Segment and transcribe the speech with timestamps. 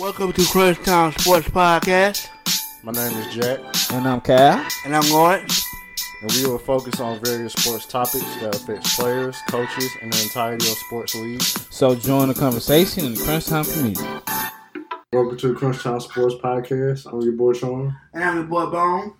[0.00, 2.28] Welcome to Crunch Time Sports Podcast,
[2.82, 3.58] My name is Jack,
[3.92, 4.66] And I'm Cal.
[4.84, 5.64] and I'm Lawrence.
[6.22, 10.66] and we will focus on various sports topics that affect players, coaches, and the entirety
[10.70, 11.66] of sports leagues.
[11.74, 14.00] So join the conversation in the Crunch Time community.
[15.12, 17.12] Welcome to the Crunch Time Sports Podcast.
[17.12, 17.94] I'm your boy Sean.
[18.14, 19.14] And I'm your boy Bone.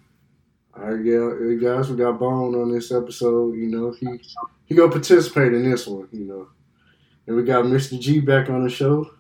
[0.76, 3.56] All right, yeah, hey, guys, we got Bone on this episode.
[3.56, 4.06] You know, he
[4.66, 6.08] he gonna participate in this one.
[6.12, 6.48] You know,
[7.26, 8.00] and we got Mr.
[8.00, 9.10] G back on the show.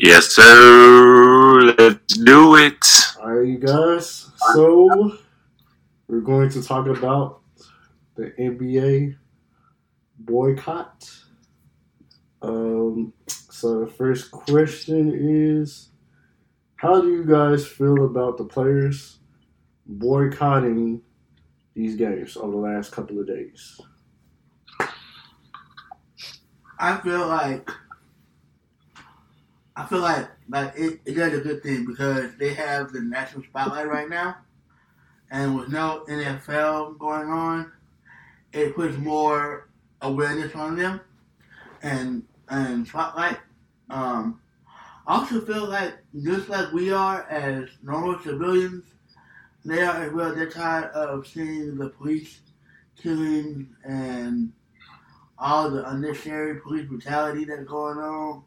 [0.00, 1.60] Yes, sir.
[1.76, 2.82] Let's do it.
[3.20, 4.30] All right, you guys.
[4.54, 5.18] So
[6.08, 7.42] we're going to talk about
[8.14, 9.16] the NBA
[10.20, 11.10] boycott.
[12.40, 15.90] Um, so the first question is,
[16.76, 19.18] how do you guys feel about the players
[19.84, 21.02] boycotting
[21.74, 23.78] these games over the last couple of days?
[26.78, 27.70] I feel like
[29.74, 33.42] I feel like like it, it is a good thing because they have the national
[33.44, 34.36] spotlight right now,
[35.30, 37.72] and with no NFL going on,
[38.52, 39.68] it puts more
[40.02, 41.00] awareness on them
[41.82, 43.38] and and spotlight.
[43.88, 44.40] Um,
[45.06, 48.84] I also feel like just like we are as normal civilians,
[49.64, 50.34] they are as well.
[50.34, 52.40] They're tired of seeing the police
[53.00, 54.52] killing and
[55.38, 58.44] all the unnecessary police brutality that's going on.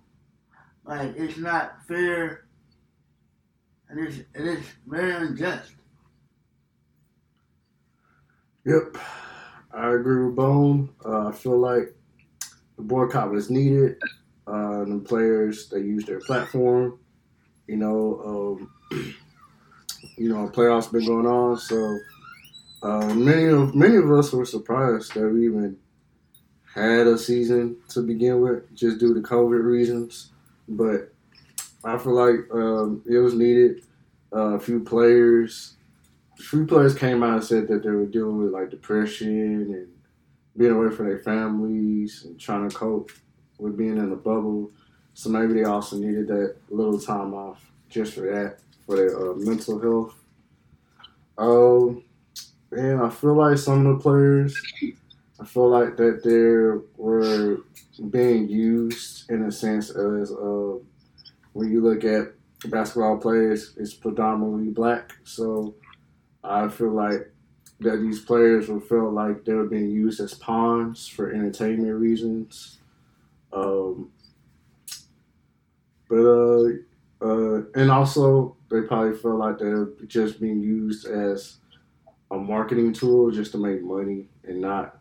[0.85, 2.45] Like it's not fair,
[3.89, 5.71] and it's it is very unjust.
[8.65, 8.97] Yep,
[9.73, 10.89] I agree with Bone.
[11.03, 11.95] Uh, I feel like
[12.75, 13.97] the boycott was needed.
[14.45, 16.99] Uh, the players they used their platform.
[17.67, 18.59] You know,
[18.91, 18.91] um,
[20.17, 21.97] you know, playoffs been going on, so
[22.83, 25.77] uh, many of many of us were surprised that we even
[26.75, 30.31] had a season to begin with, just due to COVID reasons.
[30.67, 31.13] But
[31.83, 33.83] I feel like um, it was needed.
[34.33, 35.75] Uh, a few players
[36.39, 39.87] a few players came out and said that they were dealing with like depression and
[40.57, 43.11] being away from their families and trying to cope
[43.57, 44.71] with being in a bubble.
[45.13, 49.35] So maybe they also needed that little time off just for that, for their uh,
[49.35, 50.15] mental health.
[51.37, 52.03] Um,
[52.71, 54.55] and I feel like some of the players,
[55.39, 57.57] I feel like that they were
[58.09, 60.75] being used in a sense as uh,
[61.53, 62.33] when you look at
[62.69, 65.13] basketball players, it's predominantly black.
[65.23, 65.75] So
[66.43, 67.31] I feel like
[67.81, 72.77] that these players were felt like they were being used as pawns for entertainment reasons.
[73.51, 74.11] Um,
[76.07, 76.69] but uh,
[77.21, 81.57] uh, and also they probably felt like they're just being used as
[82.31, 84.99] a marketing tool just to make money and not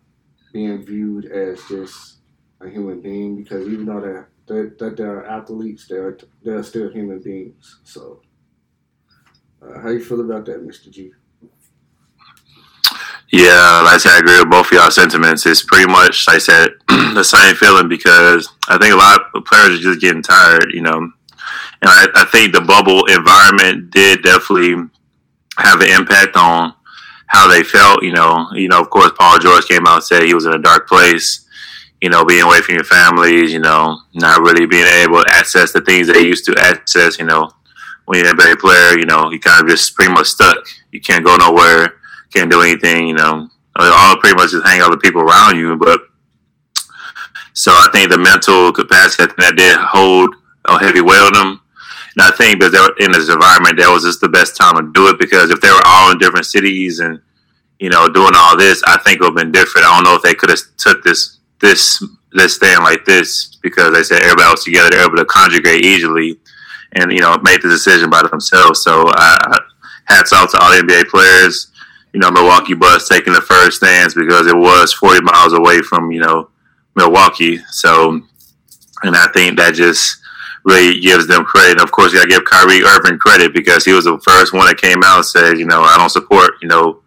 [0.55, 2.19] being viewed as just
[2.63, 4.31] a human being because even though they're,
[4.79, 7.81] that they're athletes, they're they're still human beings.
[7.83, 8.23] So,
[9.61, 10.91] uh, how you feel about that, Mr.
[10.91, 11.13] G?
[13.33, 15.45] Yeah, like I said, I agree with both of y'all sentiments.
[15.45, 19.45] It's pretty much, like I said, the same feeling because I think a lot of
[19.45, 20.99] players are just getting tired, you know.
[20.99, 24.89] And I, I think the bubble environment did definitely
[25.59, 26.75] have an impact on
[27.35, 28.49] how they felt, you know.
[28.55, 30.89] You know, of course, Paul George came out and said he was in a dark
[30.89, 31.47] place,
[32.01, 35.73] you know, being away from your families, you know, not really being able to access
[35.73, 37.51] the things they used to access, you know.
[38.07, 40.59] When you're a NBA player, you know, you kind of just pretty much stuck.
[40.93, 41.95] You can't go nowhere
[42.35, 43.49] can't do anything, you know.
[43.77, 45.77] All pretty much just hang out with people around you.
[45.77, 46.01] But
[47.53, 50.35] so I think the mental capacity that did hold
[50.65, 51.61] a heavy weight on them.
[52.17, 54.93] And I think that they in this environment, that was just the best time to
[54.93, 57.21] do it because if they were all in different cities and
[57.79, 59.87] you know doing all this, I think it would have been different.
[59.87, 62.03] I don't know if they could have took this this
[62.33, 66.39] this stand like this because they said everybody was together, they're able to conjugate easily
[66.93, 68.83] and you know made the decision by themselves.
[68.83, 69.59] So uh,
[70.05, 71.73] hats off to all the NBA players
[72.15, 76.13] you know, Milwaukee Bucks taking the first stands because it was 40 miles away from,
[76.13, 76.49] you know,
[76.95, 77.59] Milwaukee.
[77.71, 78.23] So,
[79.03, 80.21] and I think that just
[80.65, 81.73] really gives them credit.
[81.73, 84.53] And of course, you got to give Kyrie Irving credit because he was the first
[84.53, 87.01] one that came out and said, you know, I don't support, you know,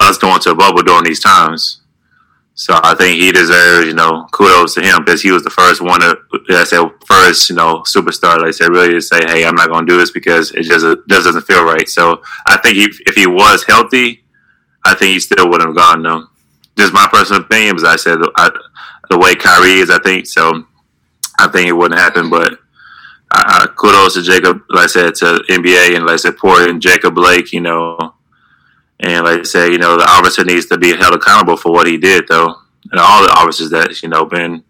[0.00, 1.80] us going to a bubble during these times.
[2.54, 5.80] So I think he deserves, you know, kudos to him because he was the first
[5.80, 6.18] one to,
[6.50, 8.38] I said, first, you know, superstar.
[8.38, 10.64] Like I said, really to say, hey, I'm not going to do this because it
[10.64, 11.88] just, it just doesn't feel right.
[11.88, 14.24] So I think he, if he was healthy,
[14.84, 16.24] I think he still would have gone though.
[16.76, 18.50] Just my personal opinion, as I said, I,
[19.08, 20.64] the way Kyrie is, I think so.
[21.38, 22.58] I think it wouldn't happen, but
[23.30, 26.80] uh, kudos to Jacob, like I said, to NBA and like I said, poor and
[26.80, 28.14] Jacob Blake, you know,
[29.00, 31.86] and like I said, you know, the officer needs to be held accountable for what
[31.86, 32.54] he did, though,
[32.90, 34.64] and all the officers that you know been,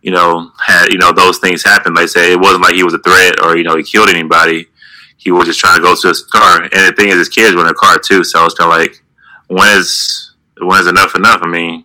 [0.00, 1.94] you know, had you know those things happen.
[1.94, 4.08] Like I said, it wasn't like he was a threat or you know he killed
[4.08, 4.68] anybody.
[5.16, 6.62] He was just trying to go to his car.
[6.62, 8.22] And the thing is, his kids were in the car too.
[8.22, 9.02] So it's kind of like,
[9.48, 11.40] when is when is enough enough?
[11.42, 11.84] I mean,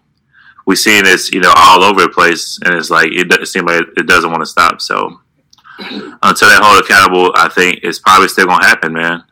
[0.65, 3.65] we've seen this, you know, all over the place, and it's like it, it seems
[3.65, 4.80] like it doesn't want to stop.
[4.80, 5.19] So
[5.80, 9.24] until they hold accountable, I think it's probably still gonna happen, man.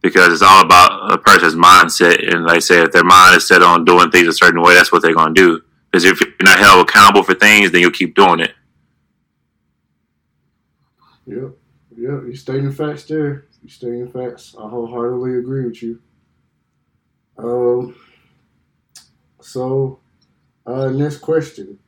[0.00, 3.46] Because it's all about a person's mindset, and like I say, if their mind is
[3.48, 5.60] set on doing things a certain way, that's what they're gonna do.
[5.90, 8.54] Because if you're not held accountable for things, then you'll keep doing it.
[11.26, 11.50] Yep,
[11.96, 12.22] yep.
[12.26, 13.46] You stating facts there.
[13.62, 14.54] You stating facts.
[14.58, 16.00] I wholeheartedly agree with you.
[17.38, 17.96] Um.
[19.40, 20.00] So,
[20.66, 21.78] uh, next question: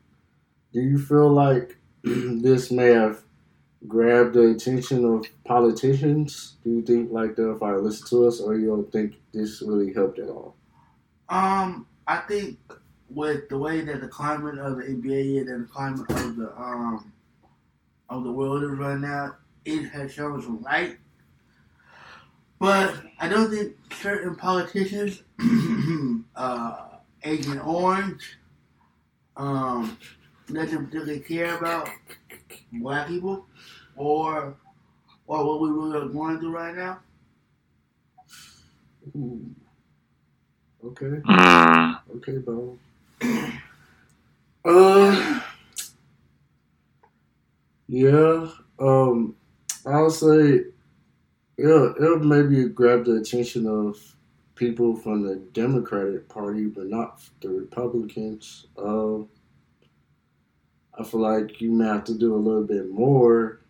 [0.73, 3.23] Do you feel like this may have
[3.89, 6.57] grabbed the attention of politicians?
[6.65, 9.93] Do you think like they'll probably listen to us, or you don't think this really
[9.93, 10.57] helped at all?
[11.29, 12.59] Um, I think
[13.09, 16.53] with the way that the climate of the NBA is and the climate of the
[16.57, 17.13] um
[18.09, 20.99] of the world is right now, it has shown some light.
[22.59, 25.23] But I don't think certain politicians,
[26.37, 26.89] uh,
[27.23, 28.37] Agent Orange,
[29.37, 29.97] um,
[30.53, 31.89] doesn't particularly care about
[32.73, 33.47] black people
[33.97, 34.57] or
[35.27, 36.99] or what we really are going through right now.
[39.17, 39.55] Ooh.
[40.85, 42.79] Okay, Mm, okay, bro.
[44.63, 45.41] Uh,
[47.89, 48.47] yeah.
[48.79, 49.35] Um,
[49.87, 50.65] I'll say,
[51.57, 53.97] yeah, it'll maybe grab the attention of
[54.55, 58.67] people from the Democratic Party, but not the Republicans.
[58.77, 59.21] Uh,
[60.99, 63.61] I feel like you may have to do a little bit more,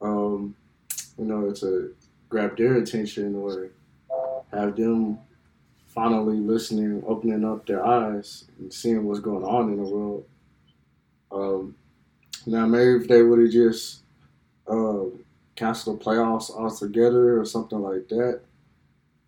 [0.00, 0.54] um,
[1.18, 1.94] you know, to
[2.28, 3.70] grab their attention or
[4.52, 5.18] have them
[5.86, 10.24] finally listening, opening up their eyes and seeing what's going on in the world.
[11.32, 11.74] Um,
[12.46, 14.02] now, maybe if they would have just
[14.68, 15.24] um,
[15.56, 18.40] canceled the playoffs altogether or something like that,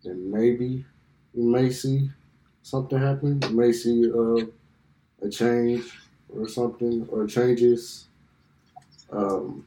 [0.03, 0.85] then maybe
[1.33, 2.09] you may see
[2.63, 3.41] something happen.
[3.41, 4.45] You may see uh,
[5.25, 5.91] a change
[6.35, 8.07] or something or changes.
[9.11, 9.65] Um,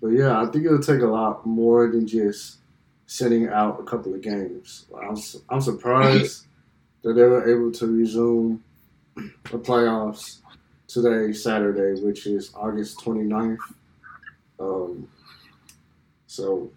[0.00, 2.58] but yeah, I think it'll take a lot more than just
[3.06, 4.86] sitting out a couple of games.
[4.96, 5.16] I'm,
[5.48, 6.46] I'm surprised
[7.02, 8.62] that they were able to resume
[9.16, 10.38] the playoffs
[10.86, 13.58] today, Saturday, which is August 29th.
[14.60, 15.08] Um,
[16.26, 16.70] so,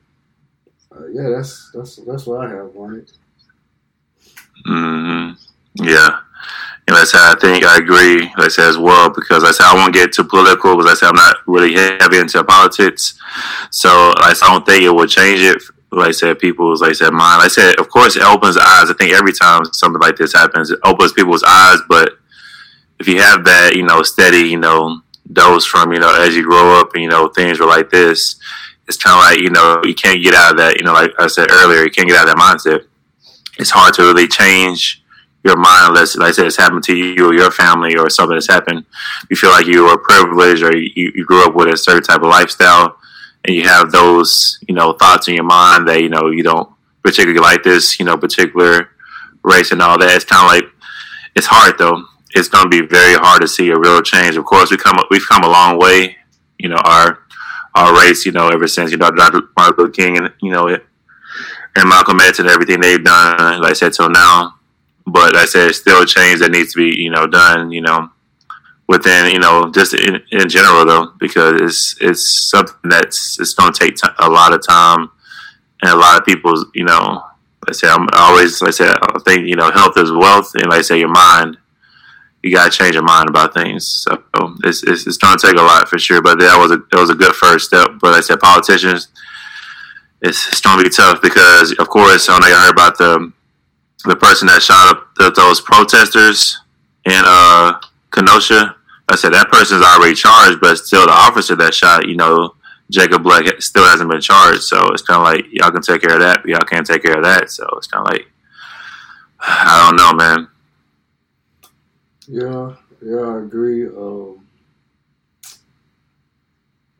[0.95, 3.11] uh, yeah, that's that's that's what I have on it.
[4.65, 5.31] hmm
[5.75, 6.19] Yeah.
[6.87, 9.51] And like I said, I think I agree, like I said, as well, because like
[9.51, 12.43] I said, I won't get too political because I said, I'm not really heavy into
[12.43, 13.19] politics.
[13.69, 15.61] So I said, I don't think it will change it.
[15.91, 17.39] Like I said, people's, like I said, mind.
[17.39, 18.89] Like I said, of course, it opens eyes.
[18.89, 21.79] I think every time something like this happens, it opens people's eyes.
[21.87, 22.17] But
[22.99, 25.01] if you have that, you know, steady, you know,
[25.31, 28.39] dose from, you know, as you grow up and, you know, things were like this,
[28.87, 31.11] it's kind of like, you know, you can't get out of that, you know, like
[31.19, 32.85] I said earlier, you can't get out of that mindset.
[33.57, 35.03] It's hard to really change
[35.43, 38.35] your mind unless, like I said, it's happened to you or your family or something
[38.35, 38.85] that's happened.
[39.29, 42.21] You feel like you were privileged or you, you grew up with a certain type
[42.21, 42.97] of lifestyle
[43.45, 46.69] and you have those, you know, thoughts in your mind that, you know, you don't
[47.03, 48.89] particularly like this, you know, particular
[49.43, 50.15] race and all that.
[50.15, 50.71] It's kind of like,
[51.35, 52.05] it's hard though.
[52.33, 54.37] It's going to be very hard to see a real change.
[54.37, 56.17] Of course, we come, we've come a long way,
[56.59, 57.19] you know, our,
[57.73, 59.41] our race, you know, ever since, you know, Dr.
[59.57, 60.85] Martin Luther King and, you know, it
[61.75, 64.55] and Malcolm X and everything they've done, like I said, till now.
[65.05, 67.71] But like I said, it's still a change that needs to be, you know, done,
[67.71, 68.09] you know,
[68.87, 73.73] within, you know, just in, in general though, because it's it's something that's it's going
[73.73, 75.09] to take t- a lot of time
[75.81, 77.23] and a lot of people's, you know,
[77.65, 80.53] like I say I'm always, like I said, I think, you know, health is wealth,
[80.55, 81.57] and like I say, your mind,
[82.43, 83.87] you got to change your mind about things.
[83.87, 84.23] So
[84.63, 86.99] it's, it's, it's going to take a lot for sure, but that was a, that
[86.99, 87.87] was a good first step.
[88.01, 89.09] But like I said, politicians,
[90.21, 93.31] it's, it's going to be tough because, of course, I know you heard about the
[94.05, 96.59] the person that shot up the, those protesters
[97.05, 97.79] in uh,
[98.11, 98.75] Kenosha.
[99.09, 102.55] I said that person's already charged, but still the officer that shot, you know,
[102.89, 104.63] Jacob Blake still hasn't been charged.
[104.63, 107.03] So it's kind of like y'all can take care of that, but y'all can't take
[107.03, 107.49] care of that.
[107.49, 108.27] So it's kind of like
[109.39, 110.47] I don't know, man.
[112.27, 113.87] Yeah, yeah, I agree.
[113.87, 114.47] Um,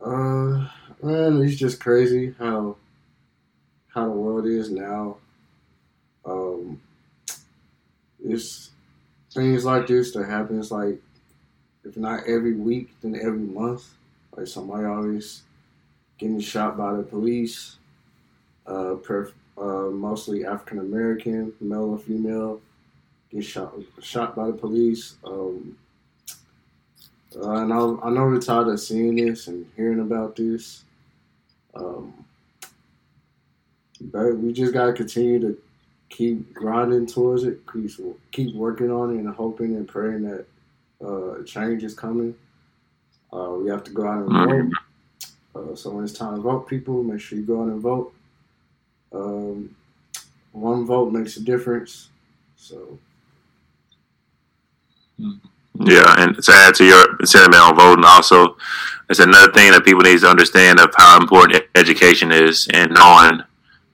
[0.04, 0.68] uh,
[1.04, 2.78] man, it's just crazy how
[3.94, 5.18] how the world is now.
[6.26, 6.82] Um,
[8.24, 8.72] it's
[9.32, 11.00] things like this that happens like
[11.84, 13.88] if not every week, then every month.
[14.36, 15.44] Like somebody always
[16.18, 17.78] getting shot by the police.
[18.68, 22.62] Uh, per, uh, mostly African American, male or female,
[23.32, 25.16] get shot shot by the police.
[25.24, 25.78] Um,
[27.34, 30.84] Uh, and I, I know we're tired of seeing this and hearing about this.
[31.74, 32.26] Um,
[34.02, 35.58] but we just gotta continue to
[36.12, 37.60] keep grinding towards it.
[37.72, 37.92] Keep
[38.32, 40.46] keep working on it and hoping and praying that
[41.04, 42.36] uh, change is coming.
[43.34, 44.72] Uh, we have to go out and
[45.54, 45.72] vote.
[45.72, 48.14] Uh, so when it's time to vote, people, make sure you go out and vote.
[49.14, 49.76] Um,
[50.52, 52.10] one vote makes a difference.
[52.58, 53.00] So
[55.18, 58.58] Yeah, and to add to your sentiment on voting, also,
[59.10, 63.42] it's another thing that people need to understand of how important education is and knowing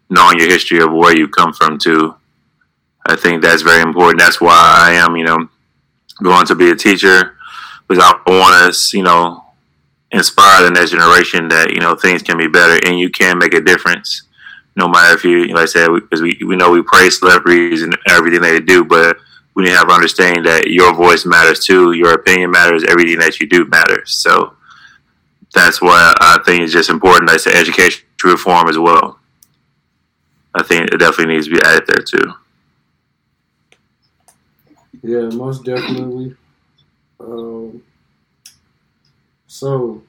[0.09, 2.15] knowing your history of where you come from too.
[3.05, 4.19] I think that's very important.
[4.19, 5.49] That's why I am, you know,
[6.21, 7.37] going to be a teacher
[7.87, 9.43] because I want to, you know,
[10.11, 13.53] inspire the next generation that you know things can be better and you can make
[13.53, 14.23] a difference.
[14.75, 17.97] No matter if you, like I said, because we, we know we praise celebrities and
[18.07, 19.17] everything they do, but
[19.55, 23.39] we need to have understanding that your voice matters too, your opinion matters, everything that
[23.39, 24.15] you do matters.
[24.15, 24.53] So
[25.53, 27.27] that's why I think it's just important.
[27.27, 29.19] Like I said, education reform as well.
[30.53, 32.33] I think it definitely needs to be added there too.
[35.03, 36.35] Yeah, most definitely.
[37.19, 37.83] Um,
[39.45, 40.03] so,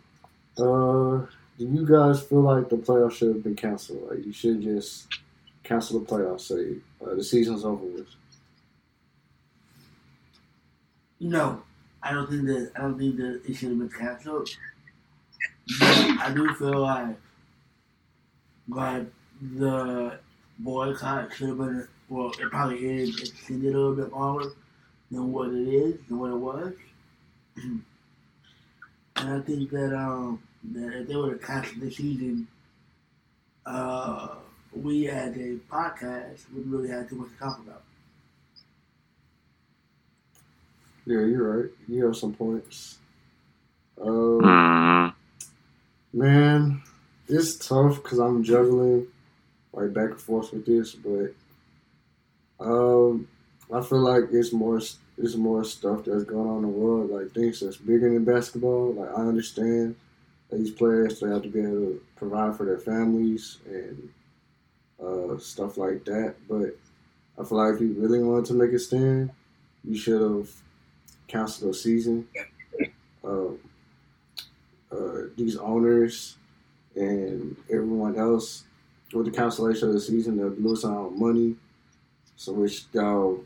[0.58, 1.26] uh,
[1.58, 4.08] do you guys feel like the playoffs should have been canceled?
[4.10, 5.08] Like you should just
[5.64, 6.42] cancel the playoffs.
[6.42, 8.08] Say uh, the season's over with.
[11.20, 11.62] No,
[12.02, 14.48] I don't think that I don't think that it should have been canceled.
[15.80, 17.16] But I do feel like
[18.68, 19.06] like
[19.40, 20.18] the
[20.58, 24.52] boycott should have been well, it probably is extended a little bit longer
[25.10, 26.72] than what it is, than what it was.
[27.56, 27.82] and
[29.16, 32.46] I think that um that if they would have canceled the season,
[33.66, 34.36] uh
[34.72, 37.82] we as a podcast wouldn't really have too much to talk about.
[41.06, 41.70] Yeah, you're right.
[41.88, 42.98] You have some points.
[44.00, 45.14] Um, Mm,
[46.12, 46.82] Man,
[47.28, 49.06] it's tough because I'm juggling
[49.72, 51.32] like back and forth with this, but
[52.60, 53.28] um,
[53.72, 57.32] I feel like it's more it's more stuff that's going on in the world, like
[57.32, 58.94] things that's bigger than basketball.
[58.94, 59.96] Like I understand
[60.50, 64.10] these players they have to be able to provide for their families and
[65.04, 66.76] uh, stuff like that, but
[67.38, 69.30] I feel like if you really wanted to make a stand,
[69.84, 70.50] you should have
[71.28, 72.26] canceled the season.
[73.22, 73.58] Um,
[74.90, 76.36] uh, these owners
[76.96, 78.64] and everyone else
[79.12, 81.56] with the cancellation of the season, they're losing out on money.
[82.36, 83.42] So which they'll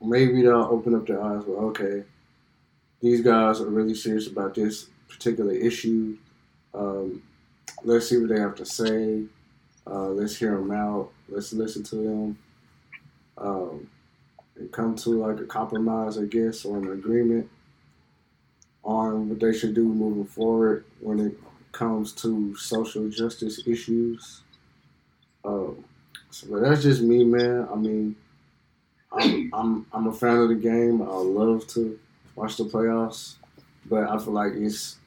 [0.00, 1.42] maybe they'll open up their eyes.
[1.46, 2.04] Well, okay,
[3.00, 6.18] these guys are really serious about this particular issue.
[6.74, 7.22] Um,
[7.84, 9.24] let's see what they have to say.
[9.86, 11.10] Uh, let's hear them out.
[11.28, 12.38] Let's listen to them.
[13.38, 13.88] Um,
[14.56, 17.48] and come to like a compromise, I guess, or an agreement
[18.84, 21.38] on what they should do moving forward when it
[21.72, 24.42] comes to social justice issues.
[25.44, 25.84] Um,
[26.30, 27.68] so, but that's just me, man.
[27.72, 28.16] I mean,
[29.12, 31.02] I'm, I'm I'm a fan of the game.
[31.02, 31.98] I love to
[32.36, 33.34] watch the playoffs,
[33.86, 34.98] but I feel like it's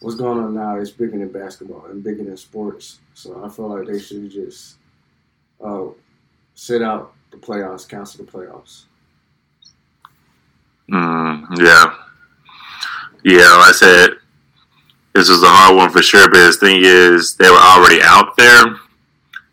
[0.00, 3.00] what's going on now is bigger than basketball and bigger than sports.
[3.14, 4.76] So I feel like they should just
[5.64, 5.86] uh,
[6.54, 8.84] sit out the playoffs, cancel the playoffs.
[10.90, 11.94] mm, yeah.
[13.24, 14.10] Yeah, like I said,
[15.18, 18.36] this was a hard one for sure, but the thing is, they were already out
[18.36, 18.66] there,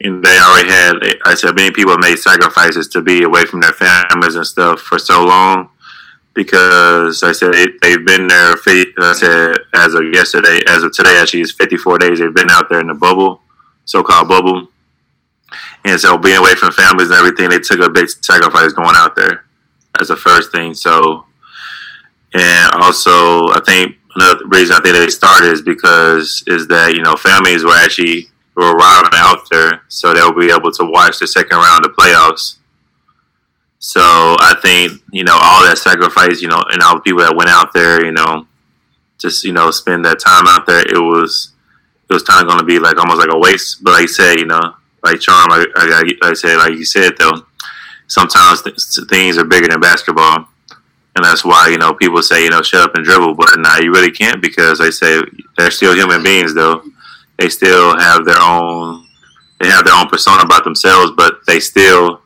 [0.01, 0.95] and they already had,
[1.25, 5.00] I said, many people made sacrifices to be away from their families and stuff for
[5.00, 5.69] so long
[6.36, 8.55] because I said it, they've been there.
[8.55, 12.69] I said as of yesterday, as of today, actually, it's 54 days they've been out
[12.69, 13.41] there in the bubble,
[13.86, 14.67] so-called bubble,
[15.86, 19.15] and so being away from families and everything, they took a big sacrifice going out
[19.15, 19.45] there.
[19.98, 20.75] That's the first thing.
[20.75, 21.25] So,
[22.34, 27.01] and also, I think another reason I think they started is because is that you
[27.01, 31.27] know families were actually were arriving out there, so they'll be able to watch the
[31.27, 32.57] second round of playoffs.
[33.79, 37.36] So I think you know all that sacrifice, you know, and all the people that
[37.36, 38.48] went out there, you know,
[39.19, 40.81] just you know spend that time out there.
[40.81, 41.53] It was
[42.10, 43.84] it was kind of going to be like almost like a waste.
[43.84, 47.13] But like you said, you know, like charm, like, like, I- said, like you said
[47.17, 47.45] though,
[48.07, 48.77] sometimes th-
[49.10, 50.48] things are bigger than basketball.
[51.15, 53.36] And that's why, you know, people say, you know, shut up and dribble.
[53.36, 55.22] But now you really can't because they say
[55.57, 56.84] they're still human beings, though.
[57.38, 59.07] They still have their own,
[59.60, 62.22] they have their own persona about themselves, but they still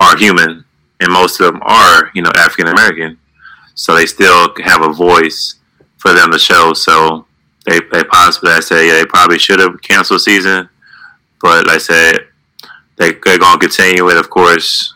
[0.00, 0.64] are human.
[1.00, 3.18] And most of them are, you know, African American.
[3.74, 5.56] So they still have a voice
[5.98, 6.72] for them to show.
[6.72, 7.26] So
[7.66, 10.68] they, they possibly, I say, yeah, they probably should have canceled season.
[11.40, 12.26] But like I said,
[12.96, 14.94] they, they're to continue it, of course,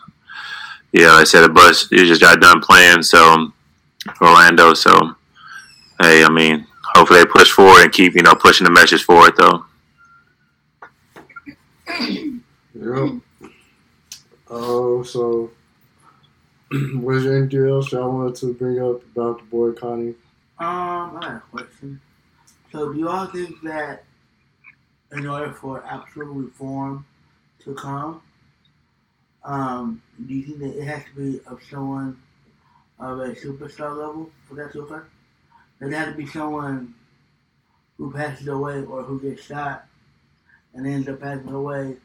[0.91, 3.51] yeah, like I said the bus you just got done playing, so
[4.21, 4.73] Orlando.
[4.73, 4.91] So
[5.99, 6.65] hey, I mean,
[6.95, 9.65] hopefully they push forward and keep you know pushing the message forward though.
[12.73, 13.21] Yep.
[14.49, 15.51] Oh, so
[16.95, 20.15] was there anything else y'all wanted to bring up about the boy Connie?
[20.59, 22.01] Um, I got a question.
[22.71, 24.03] So, do y'all think that
[25.11, 27.05] in order for actual reform
[27.63, 28.21] to come,
[29.47, 32.21] um, do you think that it has to be of someone
[32.99, 35.05] of a superstar level for that to occur?
[35.79, 36.95] Does it have to be someone
[37.97, 39.85] who passes away or who gets shot
[40.73, 41.97] and ends up passing away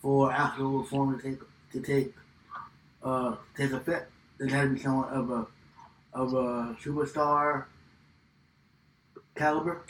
[0.00, 1.40] for actual reform to take
[1.72, 2.14] to take
[3.02, 4.10] uh take effect?
[4.38, 5.46] Does it have to be someone of a
[6.14, 7.66] of a superstar
[9.34, 9.84] caliber?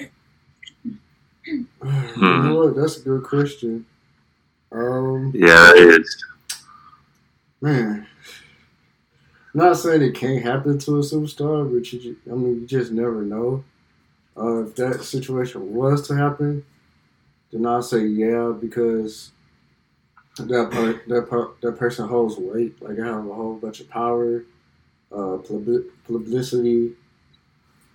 [2.20, 2.76] What?
[2.76, 3.86] That's a good question.
[4.74, 6.24] Um, Yeah, it is.
[7.60, 8.06] man,
[9.54, 13.22] not saying it can't happen to a superstar, but you, I mean, you just never
[13.22, 13.64] know.
[14.36, 16.64] Uh, if that situation was to happen,
[17.52, 19.30] then I'll say yeah because
[20.38, 22.82] that per, that per, that person holds weight.
[22.82, 24.44] Like I have a whole bunch of power,
[25.12, 26.94] uh, publi- publicity,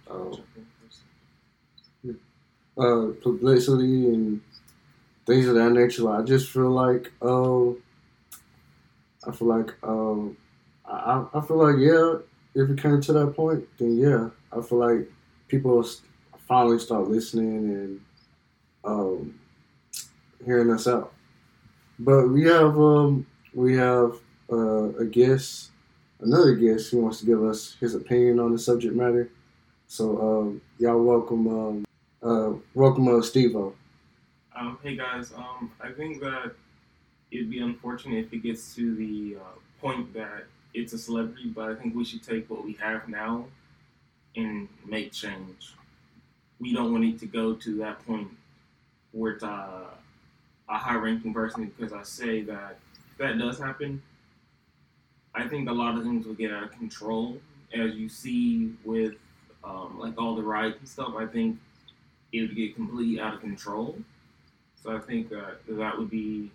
[0.10, 0.32] uh,
[2.78, 4.40] uh, publicity, and
[5.30, 6.10] things of that nature.
[6.10, 7.78] I just feel like, oh,
[9.28, 10.36] I feel like, um,
[10.86, 12.16] I, I feel like yeah.
[12.56, 15.08] If it came to that point, then yeah, I feel like
[15.48, 15.88] people
[16.48, 18.02] finally start listening and
[18.84, 19.40] um,
[20.44, 21.14] hearing us out.
[22.00, 24.16] But we have um, we have
[24.52, 25.70] uh, a guest,
[26.22, 29.30] another guest who wants to give us his opinion on the subject matter.
[29.86, 31.86] So um, y'all welcome, um,
[32.24, 33.76] uh, welcome uh, Steve-O.
[34.60, 36.52] Um, hey guys, um, I think that
[37.32, 41.70] it'd be unfortunate if it gets to the uh, point that it's a celebrity, but
[41.70, 43.46] I think we should take what we have now
[44.36, 45.76] and make change.
[46.60, 48.28] We don't want it to go to that point
[49.14, 49.86] where it's uh,
[50.68, 52.80] a high ranking person because I say that
[53.12, 54.02] if that does happen,
[55.34, 57.38] I think a lot of things will get out of control.
[57.74, 59.14] As you see with
[59.64, 61.58] um, like all the riots and stuff, I think
[62.34, 63.96] it would get completely out of control.
[64.84, 66.52] So I think that that would be,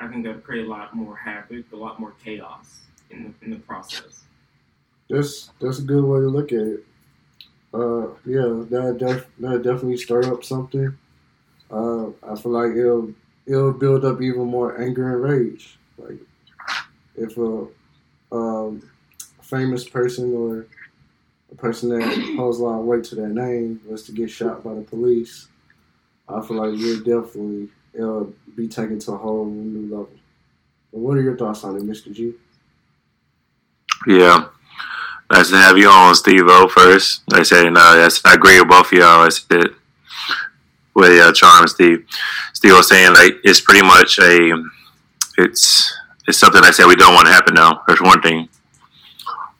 [0.00, 3.44] I think that would create a lot more havoc, a lot more chaos in the,
[3.44, 4.24] in the process.
[5.08, 6.84] That's that's a good way to look at it.
[7.72, 10.96] Uh, yeah, that def- that definitely stir up something.
[11.70, 13.12] Uh, I feel like it'll
[13.46, 15.78] it'll build up even more anger and rage.
[15.98, 16.18] Like
[17.16, 17.66] if a
[18.32, 18.88] um,
[19.42, 20.66] famous person or
[21.52, 24.64] a person that holds a lot of weight to their name was to get shot
[24.64, 25.48] by the police,
[26.32, 30.10] I feel like you'll definitely it'll be taken to a whole new level.
[30.92, 32.12] But what are your thoughts on it, Mr.
[32.12, 32.34] G?
[34.06, 34.48] Yeah.
[35.30, 37.22] Nice to have you on, Steve O first.
[37.30, 39.26] Like I said, no, that's, I agree with both of y'all.
[39.26, 39.68] I said,
[40.94, 42.04] with uh, Charm Steve.
[42.52, 44.62] Steve was saying, like, it's pretty much a,
[45.38, 47.82] it's, it's something I said we don't want to happen now.
[47.86, 48.48] That's one thing.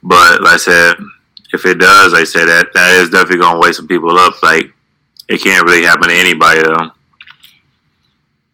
[0.02, 0.96] But like I said,
[1.52, 4.18] if it does, like I said, that, that is definitely going to wake some people
[4.18, 4.42] up.
[4.42, 4.72] Like,
[5.31, 6.90] it can't really happen to anybody, though.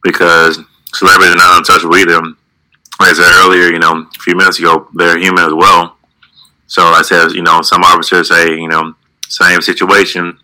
[0.03, 0.61] Because
[0.93, 2.21] celebrities are not untouchable either.
[3.01, 5.97] Like I said earlier, you know, a few minutes ago, they're human as well.
[6.67, 8.95] So I said, you know, some officers say, you know,
[9.29, 10.39] same situation.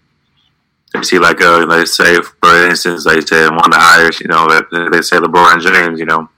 [0.95, 4.29] They see like, uh, let's say, for instance, they said one of the hires, you
[4.29, 4.49] know,
[4.91, 6.29] they, say LeBron James, you know,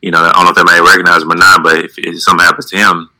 [0.00, 2.20] you know, I don't know if they may recognize him or not, but if, if
[2.22, 3.10] something happens to him,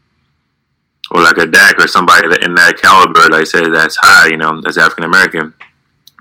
[1.10, 4.60] or like a Dak or somebody in that caliber, like say that's high, you know,
[4.60, 5.54] that's African American,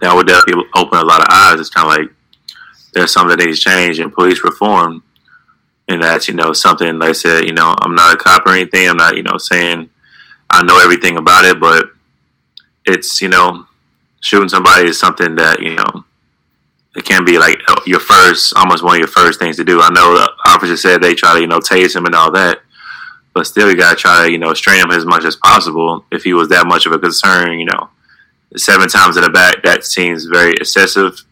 [0.01, 1.59] that would definitely open a lot of eyes.
[1.59, 2.15] It's kind of like
[2.93, 5.03] there's something that needs change in police reform
[5.87, 8.53] and that's you know something like I said you know I'm not a cop or
[8.53, 8.89] anything.
[8.89, 9.89] I'm not you know saying
[10.49, 11.85] I know everything about it but
[12.85, 13.65] it's you know
[14.19, 16.05] shooting somebody is something that you know
[16.95, 19.81] it can be like uh, your first almost one of your first things to do.
[19.81, 22.59] I know the officer said they try to you know tase him and all that
[23.33, 26.23] but still you gotta try to you know strain him as much as possible if
[26.23, 27.89] he was that much of a concern you know
[28.57, 31.23] seven times in the back that seems very excessive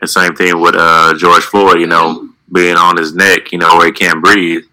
[0.00, 3.76] the same thing with uh, George Floyd you know being on his neck, you know,
[3.76, 4.64] where he can't breathe,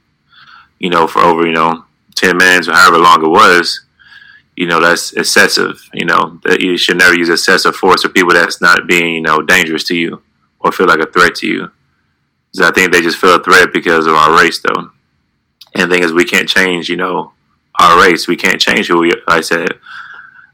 [0.80, 3.82] you know, for over, you know, 10 minutes or however long it was,
[4.56, 5.90] you know, that's excessive.
[5.94, 9.22] You know, that you should never use excessive force for people that's not being, you
[9.22, 10.22] know, dangerous to you
[10.60, 11.72] or feel like a threat to you.
[12.52, 14.92] Because I think they just feel a threat because of our race, though.
[15.74, 17.34] And the thing is, we can't change, you know,
[17.80, 18.28] our race.
[18.28, 19.80] We can't change who we, like I said,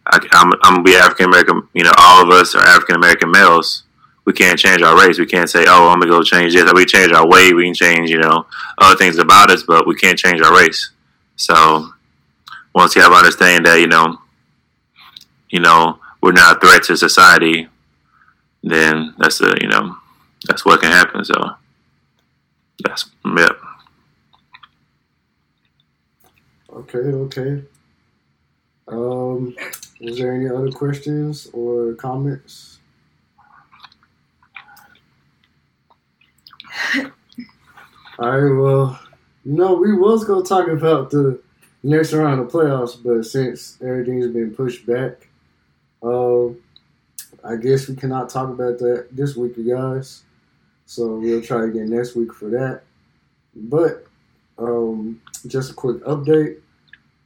[0.09, 3.31] I, I'm, I'm to be African American, you know, all of us are African American
[3.31, 3.83] males
[4.29, 5.17] we can't change our race.
[5.17, 7.55] We can't say, "Oh, I'm gonna go change this." We change our weight.
[7.55, 8.45] We can change, you know,
[8.77, 10.91] other things about us, but we can't change our race.
[11.35, 11.89] So,
[12.75, 14.19] once you have understanding that you know,
[15.49, 17.69] you know, we're not a threat to society,
[18.61, 19.97] then that's a you know,
[20.47, 21.25] that's what can happen.
[21.25, 21.33] So
[22.83, 23.57] that's yep.
[26.71, 27.63] Okay, okay.
[28.87, 29.55] Um,
[29.99, 32.79] is there any other questions or comments?
[38.19, 38.99] All right, well,
[39.45, 41.41] know, we was gonna talk about the
[41.83, 45.27] next round of playoffs, but since everything's been pushed back,
[46.03, 46.47] uh,
[47.43, 50.23] I guess we cannot talk about that this week, you guys.
[50.85, 52.81] So we'll try again next week for that.
[53.55, 54.05] But
[54.57, 56.57] um, just a quick update.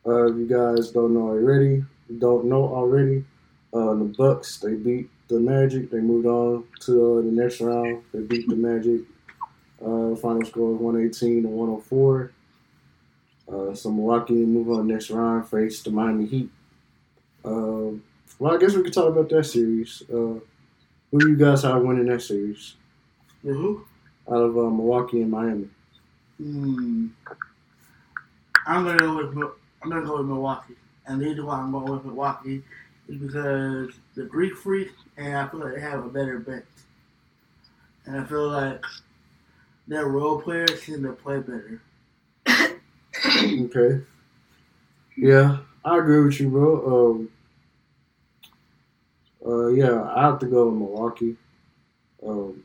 [0.06, 1.84] Uh, if you guys don't know already,
[2.20, 3.26] don't know already,
[3.74, 5.90] uh, the Bucks they beat the Magic.
[5.90, 8.04] They moved on to uh, the next round.
[8.14, 9.02] They beat the Magic.
[9.82, 12.32] Uh, final score was 118 to 104.
[13.52, 16.50] Uh, so Milwaukee move on next round, face the Miami Heat.
[17.44, 17.92] Uh,
[18.40, 20.04] well, I guess we could talk about that series.
[20.10, 20.40] Uh,
[21.12, 22.76] who do you guys have winning that series
[23.44, 23.86] who?
[24.28, 25.68] out of uh, Milwaukee and Miami?
[26.38, 27.08] Hmm.
[28.66, 29.52] I'm gonna go with
[29.84, 30.76] I'm gonna go with Milwaukee,
[31.08, 32.64] and the reason why I'm going with Milwaukee
[33.08, 36.66] is because the Greek Freak, and I feel like they have a better bench,
[38.06, 38.84] and I feel like
[39.88, 41.82] their role players seem to play better.
[43.28, 44.02] Okay.
[45.18, 47.12] Yeah, I agree with you, bro.
[47.12, 47.30] Um,
[49.46, 51.36] uh, yeah, I have to go with Milwaukee.
[52.26, 52.64] Um,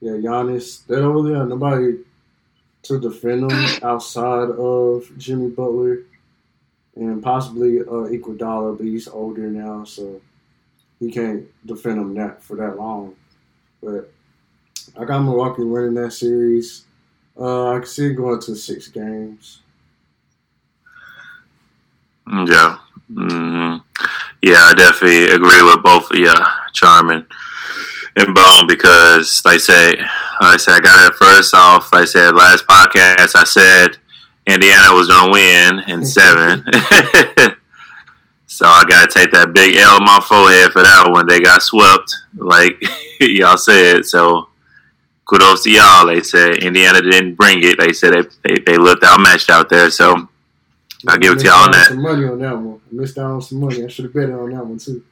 [0.00, 0.86] yeah, Giannis.
[0.86, 1.98] They don't really have nobody
[2.84, 6.02] to defend them outside of Jimmy Butler
[6.96, 10.20] and possibly uh, Iguodala, but he's older now, so
[11.00, 13.14] he can't defend them that for that long.
[13.82, 14.12] But
[14.98, 16.84] I got Milwaukee winning that series.
[17.38, 19.60] Uh, I can see it going to six games.
[22.26, 22.78] Yeah.
[23.12, 23.76] hmm
[24.42, 26.32] Yeah, I definitely agree with both of you,
[26.72, 27.26] Charmin
[28.16, 30.08] and Bone, because like I said, like
[30.40, 31.92] I said, I got it first off.
[31.92, 33.96] Like I said, last podcast, I said
[34.46, 36.04] Indiana was going to win in mm-hmm.
[36.04, 36.64] seven.
[38.46, 41.26] so I got to take that big L on my forehead for that one.
[41.26, 42.82] They got swept, like
[43.20, 44.04] y'all said.
[44.04, 44.48] So
[45.24, 46.06] kudos to y'all.
[46.06, 47.78] They said Indiana didn't bring it.
[47.78, 49.90] They said they, they, they looked outmatched out there.
[49.90, 50.28] So
[51.08, 51.88] I'll give it to y'all on that.
[51.88, 52.80] Some money on that one.
[52.90, 53.84] I missed out on some money.
[53.84, 55.04] I should have bet on that one too.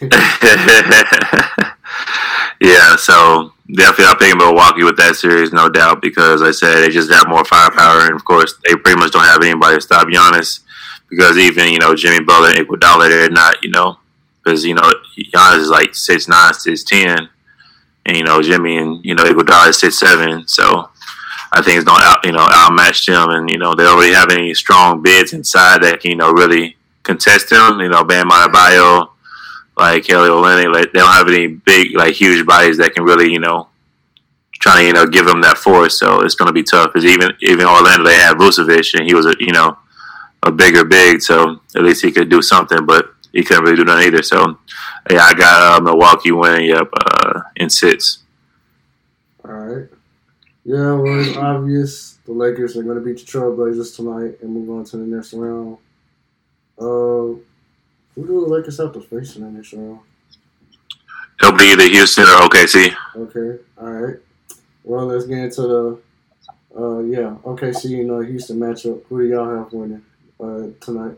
[2.62, 6.90] yeah, so definitely I'm picking Milwaukee with that series, no doubt, because I said they
[6.90, 10.06] just have more firepower, and of course they pretty much don't have anybody to stop
[10.08, 10.60] Giannis,
[11.08, 13.98] because even you know Jimmy Butler and Iguodala, they're not, you know,
[14.42, 17.28] because you know Giannis is like six nine, six ten,
[18.06, 20.88] and you know Jimmy and you know Iguodala is six seven, so.
[21.54, 24.14] I think it's gonna out, you know outmatch them, and you know they don't really
[24.14, 27.78] have any strong bids inside that can you know really contest them.
[27.78, 29.10] You know Bam Adebayo,
[29.76, 33.32] like Kelly Olynyk, like they don't have any big like huge bodies that can really
[33.32, 33.68] you know
[34.52, 35.98] try to you know give them that force.
[35.98, 36.92] So it's going to be tough.
[36.92, 39.78] Because even even Orlando they had Vucevic and he was a you know
[40.42, 43.84] a bigger big, so at least he could do something, but he couldn't really do
[43.84, 44.22] nothing either.
[44.22, 44.58] So
[45.10, 46.68] yeah, I got uh, Milwaukee winning.
[46.68, 48.18] Yep, uh, in six.
[49.44, 49.88] All right.
[50.64, 54.70] Yeah, well, it's obvious the Lakers are going to beat the Trailblazers tonight and move
[54.70, 55.76] on to the next round.
[56.78, 57.40] Uh,
[58.14, 60.00] who do the Lakers have to face in this next round?
[61.40, 62.94] It'll be either Houston or OKC.
[63.16, 64.16] Okay, all right.
[64.84, 65.98] Well, let's get into the
[66.76, 69.02] uh, yeah, OKC and uh, Houston matchup.
[69.08, 70.04] Who do y'all have winning
[70.40, 71.16] uh, tonight?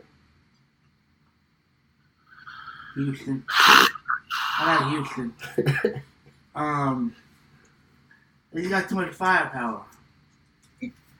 [2.95, 3.43] Houston.
[3.49, 6.03] I like Houston.
[6.55, 7.13] Um,
[8.53, 9.83] they just got too much firepower.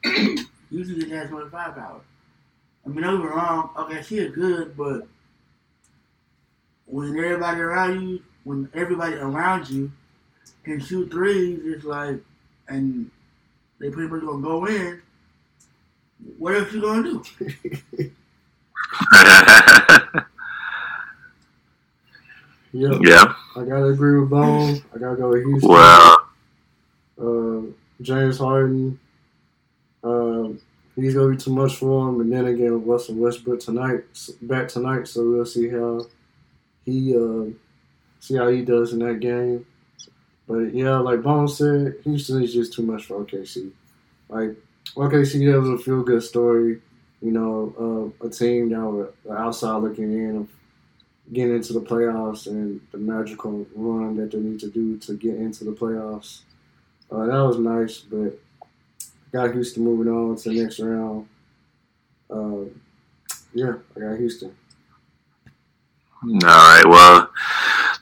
[0.02, 2.00] Houston just has too much firepower.
[2.86, 3.70] I mean, don't get me wrong.
[3.76, 5.08] OKC is good, but
[6.86, 9.92] when everybody around you, when everybody around you
[10.64, 12.20] can shoot threes, it's like,
[12.68, 13.10] and
[13.80, 15.02] they pretty much gonna go in.
[16.38, 17.22] What else you gonna
[18.00, 18.12] do?
[22.76, 23.34] Yep, yeah.
[23.56, 24.84] I gotta agree with Bone.
[24.94, 25.70] I gotta go with Houston.
[25.70, 26.28] Well,
[27.22, 27.62] uh,
[28.02, 29.00] James Harden.
[30.04, 30.60] Um,
[30.98, 34.04] he's gonna be too much for him, and then again, Russell Westbrook tonight,
[34.42, 36.06] back tonight, so we'll see how
[36.86, 37.46] he uh,
[38.20, 39.66] see how he does in that game.
[40.48, 43.72] But yeah, like Bone said, Houston is just too much for OKC.
[44.30, 44.56] Like
[44.96, 46.82] OKC, that was a feel good story.
[47.22, 50.50] You know, uh, a team that were outside looking in of
[51.34, 55.36] getting into the playoffs and the magical run that they need to do to get
[55.36, 56.42] into the playoffs.
[57.12, 58.40] Uh, that was nice, but
[59.32, 61.28] got Houston moving on to the next round.
[62.30, 62.70] Uh,
[63.54, 64.56] Yeah, I got Houston.
[66.26, 66.84] All right.
[66.86, 67.30] Well,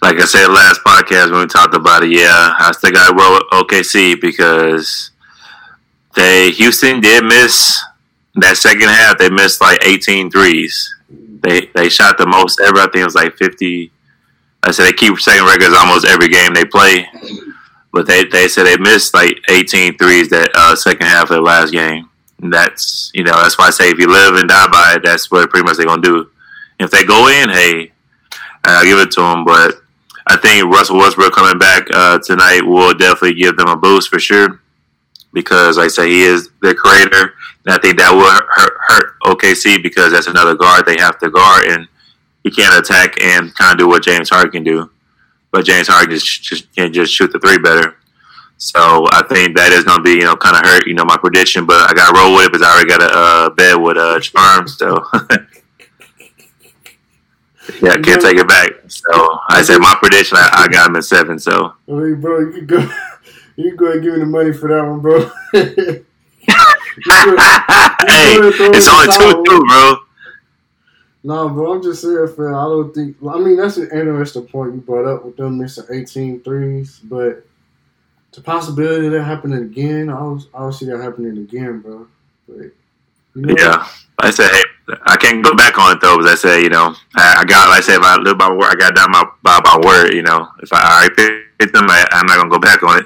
[0.01, 3.15] like I said last podcast when we talked about it, yeah, I still got to
[3.15, 5.11] roll with OKC because
[6.15, 7.81] they Houston did miss
[8.35, 9.17] that second half.
[9.17, 10.93] They missed like 18 threes.
[11.09, 12.77] They they shot the most ever.
[12.79, 13.91] I think it was like 50.
[14.63, 17.05] I said they keep setting records almost every game they play,
[17.91, 21.41] but they they said they missed like 18 threes that uh, second half of the
[21.41, 22.09] last game.
[22.41, 25.03] And that's you know that's why I say if you live and die by it,
[25.03, 26.29] that's what pretty much they're gonna do.
[26.79, 27.92] If they go in, hey,
[28.65, 29.45] I'll give it to them.
[29.45, 29.81] But
[30.27, 34.19] I think Russell Westbrook coming back uh, tonight will definitely give them a boost for
[34.19, 34.61] sure.
[35.33, 37.33] Because like I say, he is their creator,
[37.65, 41.31] and I think that will hurt, hurt OKC because that's another guard they have to
[41.31, 41.87] guard, and
[42.43, 44.91] he can't attack and kind of do what James Harden can do.
[45.51, 47.97] But James Harden just, just can just shoot the three better.
[48.57, 51.03] So I think that is going to be, you know, kind of hurt, you know,
[51.03, 51.65] my prediction.
[51.65, 53.97] But I got to roll with it because I already got a uh, bet with
[53.97, 54.67] uh, Charm.
[54.67, 55.03] So
[57.83, 58.71] yeah, I can't take it back.
[58.87, 60.37] So I said my prediction.
[60.37, 61.37] I, I got him at seven.
[61.37, 62.89] So I mean, bro, you can go,
[63.57, 65.19] you go ahead and give me the money for that one, bro.
[65.51, 66.05] hey,
[68.71, 69.97] it's only two two, bro.
[71.25, 72.17] No, bro, I'm just saying.
[72.17, 73.17] I don't think.
[73.29, 77.45] I mean, that's an interesting point you brought up with them missing 18 threes, but
[78.33, 82.07] the possibility of that happening again, I don't, I don't see that happening again, bro.
[82.47, 82.71] But, you
[83.35, 83.87] know, Yeah,
[84.19, 84.62] I said, hey,
[85.05, 86.17] I can't go back on it though.
[86.17, 88.49] Because I said, you know, I, I got, like I said, if I live by
[88.49, 90.13] my word, I got down my by my word.
[90.13, 93.05] You know, if I already picked them, I, I'm not gonna go back on it.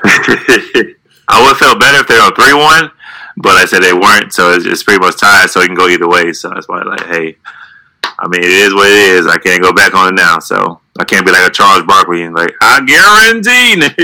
[1.28, 2.90] I would feel better if they were three one,
[3.36, 5.50] but I said they weren't, so it's, it's pretty much tied.
[5.50, 6.32] So it can go either way.
[6.32, 7.36] So that's why, like, hey,
[8.18, 9.26] I mean, it is what it is.
[9.26, 10.38] I can't go back on it now.
[10.38, 13.82] So I can't be like a Charles Barkley and like, I guarantee.
[13.90, 14.00] I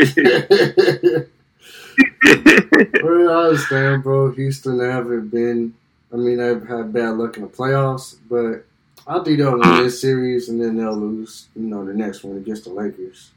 [3.46, 4.33] understand, bro.
[4.33, 5.74] Houston haven't been.
[6.14, 8.64] I mean, they've had bad luck in the playoffs, but
[9.07, 11.48] I think they'll win this series and then they'll lose.
[11.57, 13.33] You know, the next one against the Lakers.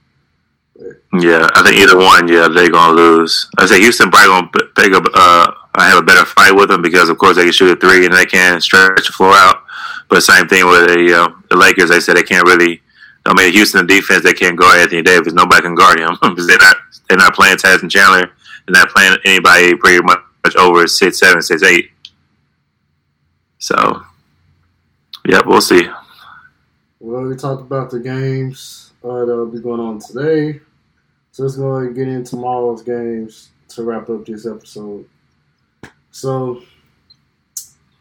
[1.20, 3.50] Yeah, I think either one, yeah, they're gonna lose.
[3.58, 5.06] I say Houston probably gonna pick up.
[5.12, 7.80] Uh, I have a better fight with them because, of course, they can shoot a
[7.80, 9.64] three and they can stretch the floor out.
[10.08, 11.90] But same thing with the uh, the Lakers.
[11.90, 12.82] They said they can't really.
[13.26, 15.34] I mean, Houston defense they can't guard Anthony Davis.
[15.34, 16.78] Nobody can guard him because they're not
[17.10, 18.32] they're not playing Tyson Chandler.
[18.68, 20.20] They're not playing anybody pretty much
[20.56, 21.90] over six seven six eight.
[23.60, 24.04] So,
[25.26, 25.88] yeah, we'll see.
[27.00, 30.60] Well, we talked about the games uh, that'll be going on today.
[31.32, 35.06] So let's go ahead and get into tomorrow's games to wrap up this episode.
[36.12, 36.64] So,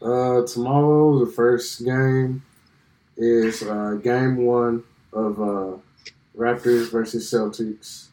[0.01, 2.43] uh, tomorrow, the first game
[3.15, 5.77] is uh, game one of uh,
[6.35, 8.07] Raptors versus Celtics.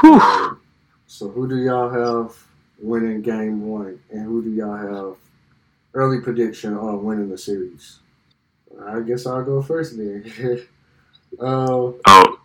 [0.00, 0.58] Whew.
[1.06, 2.36] So, who do y'all have
[2.80, 4.00] winning game one?
[4.10, 5.16] And who do y'all have
[5.96, 8.00] early prediction on winning the series?
[8.86, 10.24] I guess I'll go first then.
[11.40, 12.38] uh, Oh,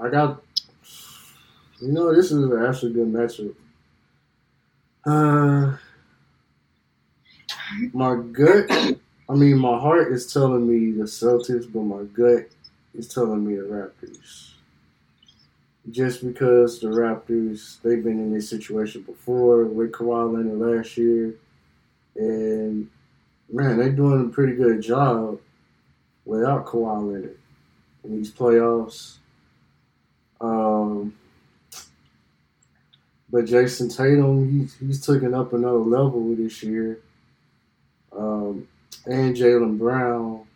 [0.00, 0.42] I got.
[1.80, 3.54] You know, this is an actually good matchup.
[5.04, 5.76] Uh,
[7.92, 8.70] my gut.
[9.28, 12.48] I mean, my heart is telling me the Celtics, but my gut
[12.94, 14.52] is telling me the Raptors.
[15.90, 21.34] Just because the Raptors, they've been in this situation before with Kawhi Leonard last year,
[22.16, 22.88] and
[23.50, 25.38] man, they're doing a pretty good job
[26.24, 27.38] without Kawhi Leonard
[28.04, 29.16] in these playoffs.
[30.40, 31.14] Um,
[33.30, 37.00] but Jayson Tatum, he's he's taken up another level this year.
[38.16, 38.68] Um,
[39.04, 40.46] and Jaylen Brown.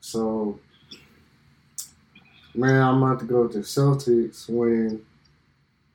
[0.00, 0.58] So,
[2.54, 5.04] man, I'm about to go with the Celtics winning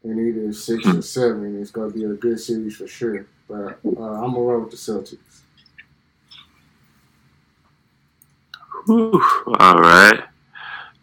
[0.03, 1.61] in either six or seven.
[1.61, 3.25] It's going to be a good series for sure.
[3.51, 5.17] But uh, I'm to roll with the Celtics.
[8.85, 9.21] Whew.
[9.59, 10.23] all right.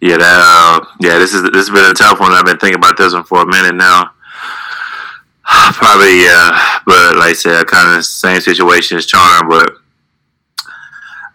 [0.00, 0.40] Yeah, that.
[0.42, 2.32] Uh, yeah, this is this has been a tough one.
[2.32, 4.12] I've been thinking about this one for a minute now.
[5.72, 9.70] Probably, yeah, but like I said, kind of same situation as Charm, but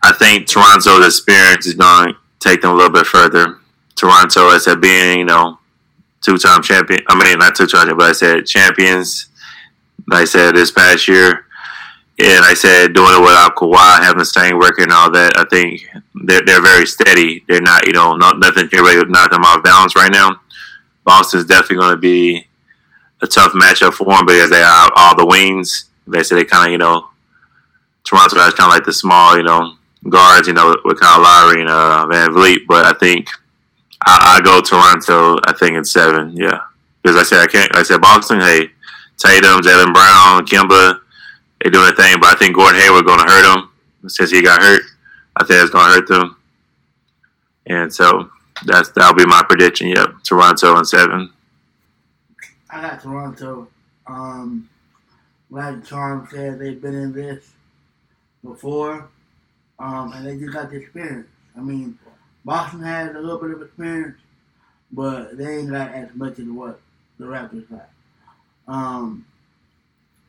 [0.01, 3.59] I think Toronto's experience is going to take them a little bit further.
[3.95, 5.59] Toronto, as I said, being you know
[6.21, 7.01] two-time champion.
[7.07, 9.27] I mean, not two-time, but I said champions.
[10.07, 11.45] Like I said this past year,
[12.19, 15.33] and I said doing it without Kawhi, having the same record and all that.
[15.37, 15.87] I think
[16.25, 17.43] they're they're very steady.
[17.47, 20.41] They're not, you know, not nothing can really knock them off balance right now.
[21.03, 22.47] Boston's definitely going to be
[23.21, 25.89] a tough matchup for them because they have all the wings.
[26.07, 27.09] They say they kind of, you know,
[28.03, 29.75] Toronto has kind of like the small, you know,
[30.09, 32.67] guards, you know, with Kyle Lowry and uh, VanVleet.
[32.67, 33.29] But I think
[34.05, 35.39] I, I go Toronto.
[35.45, 36.59] I think in seven, yeah.
[37.01, 37.75] Because I said I can't.
[37.75, 38.39] I said Boston.
[38.39, 38.69] Hey,
[39.17, 40.99] Tatum, Jaylen Brown, Kemba,
[41.61, 42.15] they're doing a thing.
[42.19, 44.83] But I think Gordon Hayward going to hurt him since he got hurt.
[45.37, 46.35] I think it's going to hurt them.
[47.65, 48.29] And so
[48.65, 49.87] that's that'll be my prediction.
[49.89, 51.31] Yep, Toronto and seven.
[52.69, 53.67] I got Toronto.
[54.07, 54.69] Um,
[55.49, 57.51] like Charm said, they've been in this
[58.43, 59.07] before,
[59.79, 61.27] um, and they just got the experience.
[61.55, 61.97] I mean,
[62.43, 64.17] Boston has a little bit of experience,
[64.91, 66.81] but they ain't got as much as what
[67.19, 67.89] the Raptors got.
[68.67, 69.25] Um,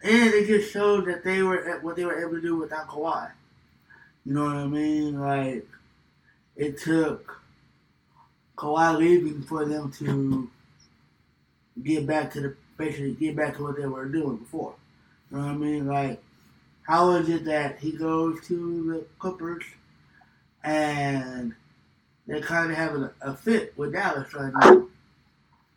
[0.03, 3.31] and it just showed that they were what they were able to do without Kawhi.
[4.25, 5.21] You know what I mean?
[5.21, 5.67] Like
[6.57, 7.41] it took
[8.57, 10.51] Kawhi leaving for them to
[11.83, 14.75] get back to the basically get back to what they were doing before.
[15.31, 15.87] You know what I mean?
[15.87, 16.23] Like,
[16.83, 19.65] how is it that he goes to the Clippers
[20.63, 21.55] and
[22.27, 24.87] they're kind of have a, a fit with Dallas right now?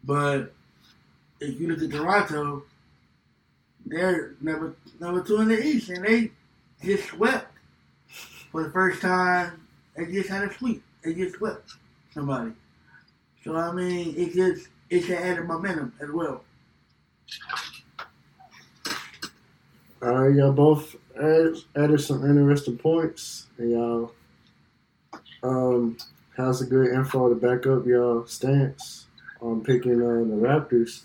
[0.03, 0.53] But
[1.39, 2.63] if you look at Toronto,
[3.86, 6.32] they're number number two in the East, and they
[6.84, 7.52] just swept
[8.52, 9.67] for the first time.
[9.95, 10.84] They just had a sweep.
[11.04, 11.73] They just swept
[12.13, 12.52] somebody.
[13.43, 16.43] So I mean, it just it's an added momentum as well.
[20.02, 24.12] All right, y'all both added, added some interesting points, and y'all
[25.43, 25.97] um,
[26.36, 29.08] has a good info to back up y'all stance
[29.41, 31.02] on picking uh, the Raptors.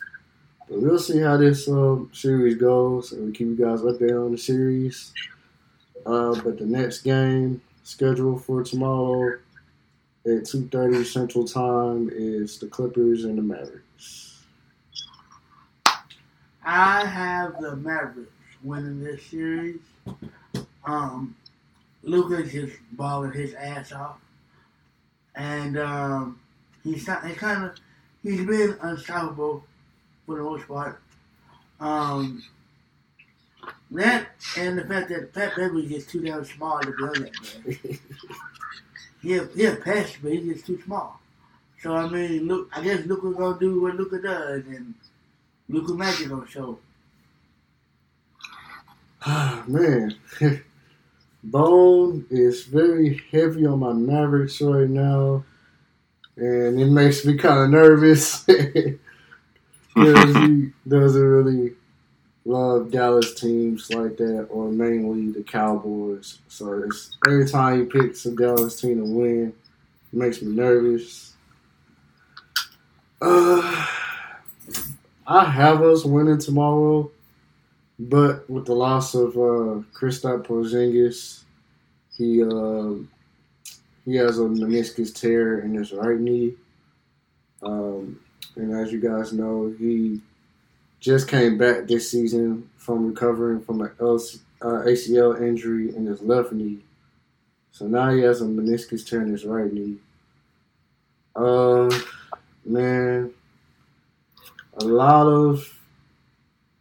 [0.72, 4.32] But we'll see how this um, series goes, and we keep you guys updated on
[4.32, 5.12] the series.
[6.06, 9.38] Uh, but the next game scheduled for tomorrow
[10.24, 14.44] at two thirty Central Time is the Clippers and the Mavericks.
[16.64, 18.32] I have the Mavericks
[18.62, 19.80] winning this series.
[20.86, 21.36] Um,
[22.02, 24.16] Luka's just balling his ass off,
[25.34, 26.40] and um,
[26.82, 27.76] he's not, he kind of
[28.22, 29.64] he's been unstoppable
[30.32, 31.00] for the most part.
[31.80, 32.42] Um,
[33.90, 37.66] that and the fact that Pat Beverley's just too damn small to be on that
[37.66, 37.98] man.
[39.22, 41.20] He'll he'll pass, but he's just too small.
[41.82, 44.94] So I mean, look, I guess Luka's gonna do what Luka does, and
[45.68, 46.78] Luka Magic gonna show.
[49.24, 50.14] Ah man,
[51.44, 55.44] Bone is very heavy on my Mavericks right now,
[56.36, 58.46] and it makes me kind of nervous
[59.94, 61.72] because he doesn't really
[62.44, 66.38] love Dallas teams like that, or mainly the Cowboys.
[66.48, 69.54] So it's, every time he picks a Dallas team to win,
[70.12, 71.34] it makes me nervous.
[73.20, 73.86] Uh,
[75.26, 77.10] I have us winning tomorrow.
[77.98, 81.44] But with the loss of uh, Kristaps Porzingis,
[82.16, 82.94] he uh,
[84.04, 86.54] he has a meniscus tear in his right knee,
[87.62, 88.18] um,
[88.56, 90.20] and as you guys know, he
[91.00, 94.06] just came back this season from recovering from an uh,
[94.62, 96.78] ACL injury in his left knee.
[97.72, 99.96] So now he has a meniscus tear in his right knee.
[101.34, 101.90] Uh,
[102.64, 103.32] man,
[104.74, 105.78] a lot of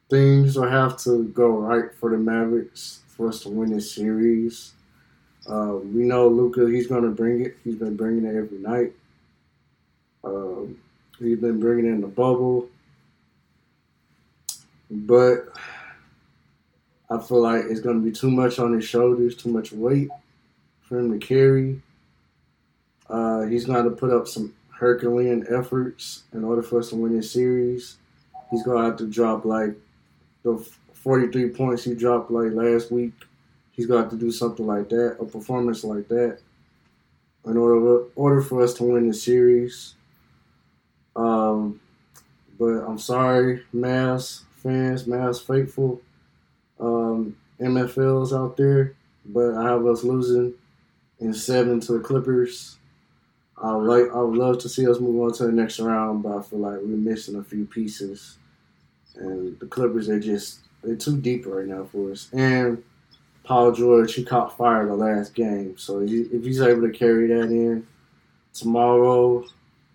[0.10, 4.73] things will have to go right for the Mavericks for us to win this series.
[5.47, 7.57] Uh, we know Luka; he's going to bring it.
[7.63, 8.91] He's been bringing it every night.
[10.23, 10.77] Um,
[11.19, 12.69] he's been bringing in the bubble,
[14.89, 15.47] but
[17.10, 20.10] I feel like it's going to be too much on his shoulders, too much weight
[20.82, 21.82] for him to carry.
[23.10, 27.15] Uh, he's going to put up some Herculean efforts in order for us to win
[27.15, 27.97] this series.
[28.50, 29.76] He's going to have to drop like
[30.43, 33.13] the 43 points he dropped like last week.
[33.71, 36.39] He's got to do something like that, a performance like that,
[37.45, 39.95] in order order for us to win the series.
[41.15, 41.80] Um,
[42.60, 46.02] but I'm sorry, Mavs fans, Mavs faithful,
[46.80, 48.95] um, MFLs out there.
[49.26, 50.54] But I have us losing
[51.19, 52.78] in seven to the Clippers.
[53.62, 56.24] I would like I would love to see us move on to the next round,
[56.24, 58.38] but I feel like we're missing a few pieces.
[59.16, 62.30] And the Clippers are just they're too deep right now for us.
[62.34, 62.84] And
[63.43, 67.49] Paul George, he caught fire the last game, so if he's able to carry that
[67.49, 67.86] in
[68.53, 69.45] tomorrow,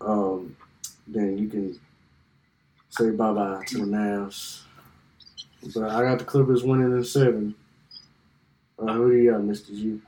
[0.00, 0.56] um,
[1.06, 1.78] then you can
[2.90, 4.62] say bye bye to the Mavs.
[5.74, 7.54] But I got the Clippers winning in seven.
[8.78, 10.00] Uh, who do you got, Mister G?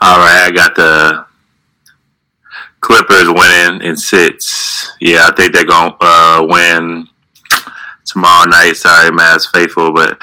[0.00, 1.26] All right, I got the
[2.80, 4.92] Clippers winning in six.
[5.00, 7.08] Yeah, I think they're gonna uh, win
[8.04, 8.76] tomorrow night.
[8.76, 10.20] Sorry, Mavs faithful, but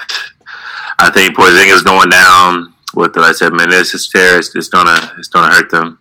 [1.00, 2.74] I think Porzingis going down.
[2.94, 3.48] What did I say?
[3.48, 4.38] Meniscus tear.
[4.40, 6.00] It's, it's gonna it's gonna hurt them.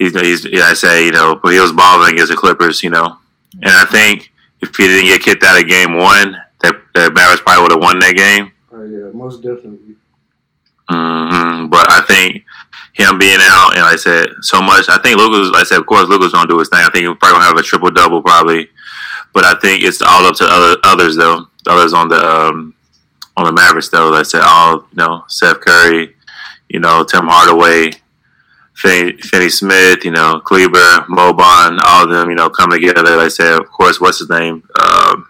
[0.00, 0.64] He's he's yeah.
[0.64, 2.82] I say you know, but he was balling against the Clippers.
[2.82, 3.18] You know,
[3.60, 4.32] and I think
[4.62, 7.82] if he didn't get kicked out of game one, that the Mavericks probably would have
[7.82, 8.50] won that game.
[8.72, 9.96] Oh yeah, most definitely.
[10.88, 12.44] hmm But I think
[12.94, 14.88] him being out and like I said so much.
[14.88, 16.80] I think Luka's, like I said, of course, Luka's gonna do his thing.
[16.80, 18.68] I think he'll probably gonna have a triple double probably.
[19.34, 21.46] But I think it's all up to other others though.
[21.64, 22.74] The others on the um,
[23.36, 24.08] on the Mavericks though.
[24.10, 26.14] Like I said, all you know, Seth Curry,
[26.68, 27.92] you know, Tim Hardaway,
[28.80, 33.02] Finney, Smith, you know, Kleber, Boban, all of them, you know, come together.
[33.02, 34.62] Like I said, of course, what's his name?
[34.80, 35.28] Um,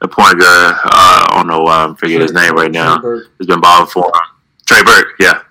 [0.00, 0.74] the point guard.
[0.84, 3.00] Uh, I don't know why I'm forgetting his name right now.
[3.38, 4.12] He's been balling for him.
[4.66, 5.42] Trey Burke, yeah.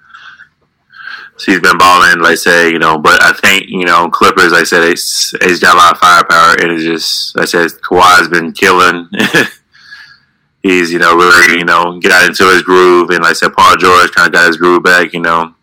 [1.37, 4.51] So he's been balling, like I say, you know, but I think, you know, Clippers,
[4.51, 7.67] like I said, it's, it's got a lot of firepower, and it's just, like I
[7.67, 9.09] said, Kawhi's been killing.
[10.63, 13.53] he's, you know, really, you know, get out into his groove, and like I said,
[13.53, 15.53] Paul George kind of got his groove back, you know.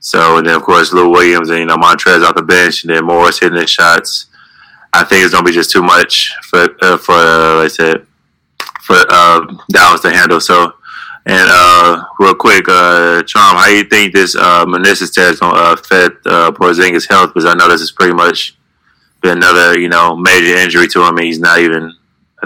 [0.00, 2.92] So, and then, of course, Lou Williams and, you know, Montrez off the bench, and
[2.92, 4.26] then Morris hitting his shots.
[4.92, 8.06] I think it's to be just too much for, uh, for uh, like I said,
[8.82, 10.40] for uh, Dallas to handle.
[10.40, 10.72] So,
[11.26, 15.54] and uh, real quick, uh, Charm, how do you think this uh, meniscus is going
[15.54, 17.32] to affect uh, Porzingis' health?
[17.34, 18.56] Because I know this has pretty much
[19.20, 21.18] been another, you know, major injury to him.
[21.18, 21.94] He's not even,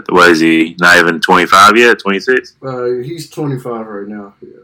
[0.09, 2.57] what is he, not even 25 yet, 26?
[2.61, 4.35] Uh, he's 25 right now.
[4.43, 4.64] Yeah.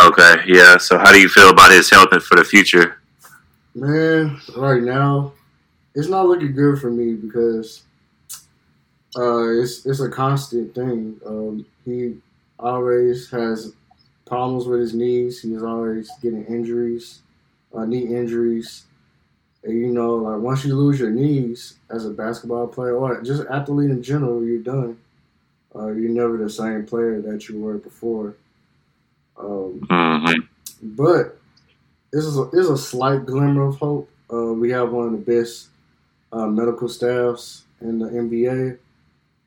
[0.00, 0.76] Okay, yeah.
[0.76, 3.00] So how do you feel about his health and for the future?
[3.74, 5.32] Man, right now,
[5.94, 7.82] it's not looking good for me because
[9.16, 11.18] uh, it's it's a constant thing.
[11.24, 12.16] Um, he
[12.58, 13.72] always has
[14.26, 15.40] problems with his knees.
[15.40, 17.20] He's always getting injuries,
[17.74, 18.84] uh, knee injuries.
[19.64, 23.44] And, you know, like once you lose your knees as a basketball player or just
[23.50, 24.98] athlete in general, you're done.
[25.74, 28.34] Uh, you're never the same player that you were before.
[29.38, 30.40] Um, hmm
[30.82, 31.38] but
[32.12, 34.10] this is a, this is a slight glimmer of hope.
[34.32, 35.68] Uh, we have one of the best
[36.32, 38.78] uh, medical staffs in the NBA,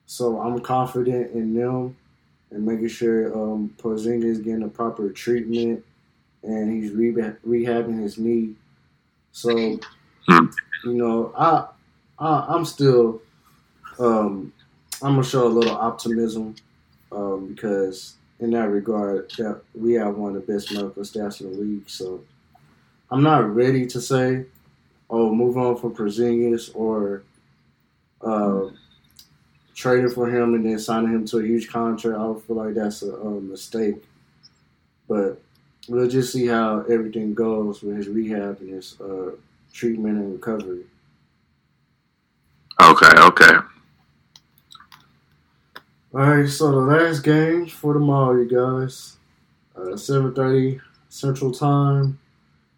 [0.05, 1.95] so I'm confident in them
[2.51, 5.83] and making sure um, Porzingis is getting the proper treatment
[6.43, 8.55] and he's rehab- rehabbing his knee.
[9.31, 9.79] So, you
[10.83, 11.65] know, I,
[12.19, 13.21] I I'm still
[13.99, 14.53] um,
[15.01, 16.55] I'm gonna show a little optimism
[17.11, 21.51] um, because in that regard, that we have one of the best medical staffs in
[21.51, 21.89] the league.
[21.89, 22.23] So
[23.11, 24.45] I'm not ready to say,
[25.09, 27.23] oh, move on from Porzingis or
[28.21, 28.69] uh,
[29.75, 32.17] trading for him and then signing him to a huge contract.
[32.17, 34.03] I would feel like that's a, a mistake.
[35.07, 35.41] But
[35.87, 39.31] we'll just see how everything goes with his rehab and his uh,
[39.73, 40.83] treatment and recovery.
[42.81, 43.57] Okay, okay.
[46.12, 49.18] All right, so the last game for tomorrow, you guys,
[49.76, 52.18] uh, seven thirty Central Time.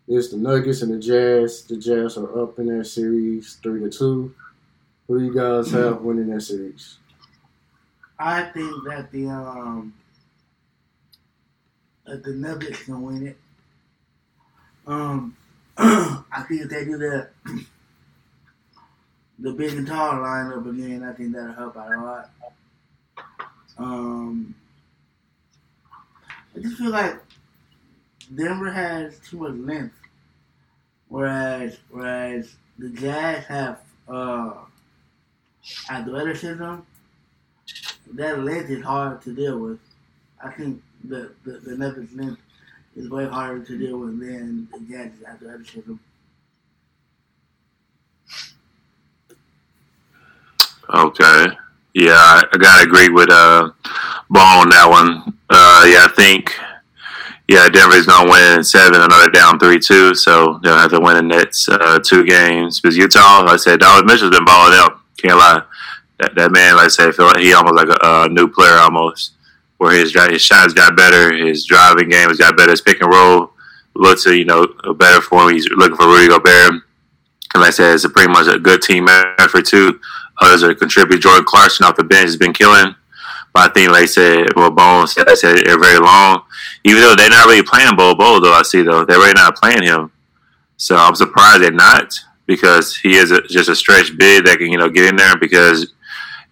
[0.06, 1.62] Is the Nuggets and the Jazz.
[1.62, 4.36] The Jazz are up in that series three to two.
[5.08, 6.98] Who do you guys have winning that series?
[8.20, 9.94] I think that the um
[12.06, 13.38] that the Nuggets can win it.
[14.86, 15.38] Um,
[15.78, 17.30] I think if they do the
[19.40, 22.30] the big and tall lineup again, I think that'll help out a lot.
[23.82, 24.54] Um,
[26.56, 27.16] I just feel like
[28.36, 29.96] Denver has too much length,
[31.08, 34.54] whereas whereas the Jazz have uh
[35.90, 36.76] athleticism
[38.14, 39.80] that length is hard to deal with.
[40.44, 42.42] I think the the, the Nuggets length
[42.96, 45.96] is way harder to deal with than the Jazz's athleticism.
[50.94, 51.48] Okay.
[51.94, 53.72] Yeah, I, I gotta agree with uh
[54.30, 55.38] Ball on that one.
[55.50, 56.54] Uh yeah, I think
[57.52, 61.16] yeah, Denver's gonna win in seven, another down three two, so they'll have to win
[61.16, 62.80] the next uh, two games.
[62.80, 65.02] Because Utah, like I said, Donovan Mitchell's been balling out.
[65.18, 65.62] Can't lie.
[66.20, 68.78] That, that man, like I said, feel like he almost like a, a new player
[68.78, 69.34] almost.
[69.80, 73.12] Where his his shots got better, his driving game has got better, his pick and
[73.12, 73.52] roll
[73.96, 74.66] looks you know
[74.96, 75.54] better for him.
[75.54, 76.72] He's looking for Rudy Gobert.
[76.74, 76.82] And
[77.56, 80.00] like I said, it's pretty much a good team effort too.
[80.42, 81.22] Others are contribute.
[81.22, 82.96] Jordan Clarkson off the bench has been killing.
[83.54, 86.44] But I think, like I said, well, Bones said, I said they're very long.
[86.84, 89.06] Even though they're not really playing Bol Bol, though, I see, though.
[89.06, 90.12] They're really not playing him.
[90.78, 92.14] So I'm surprised they're not
[92.48, 95.38] because he is a, just a stretch big that can, you know, get in there
[95.38, 95.94] because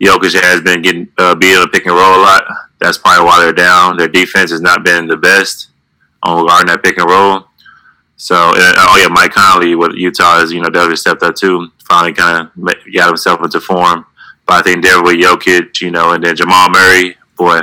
[0.02, 2.44] Jokic has been getting uh, beat on the pick and roll a lot.
[2.80, 3.98] That's probably why they're down.
[3.98, 5.70] Their defense has not been the best
[6.24, 7.49] on guarding that pick and roll.
[8.20, 11.36] So, and, uh, oh yeah, Mike Conley with Utah is you know, definitely stepped up
[11.36, 11.72] too.
[11.88, 14.06] Finally kind of got himself into form.
[14.46, 17.62] But I think Denver with Jokic, you know, and then Jamal Murray, boy,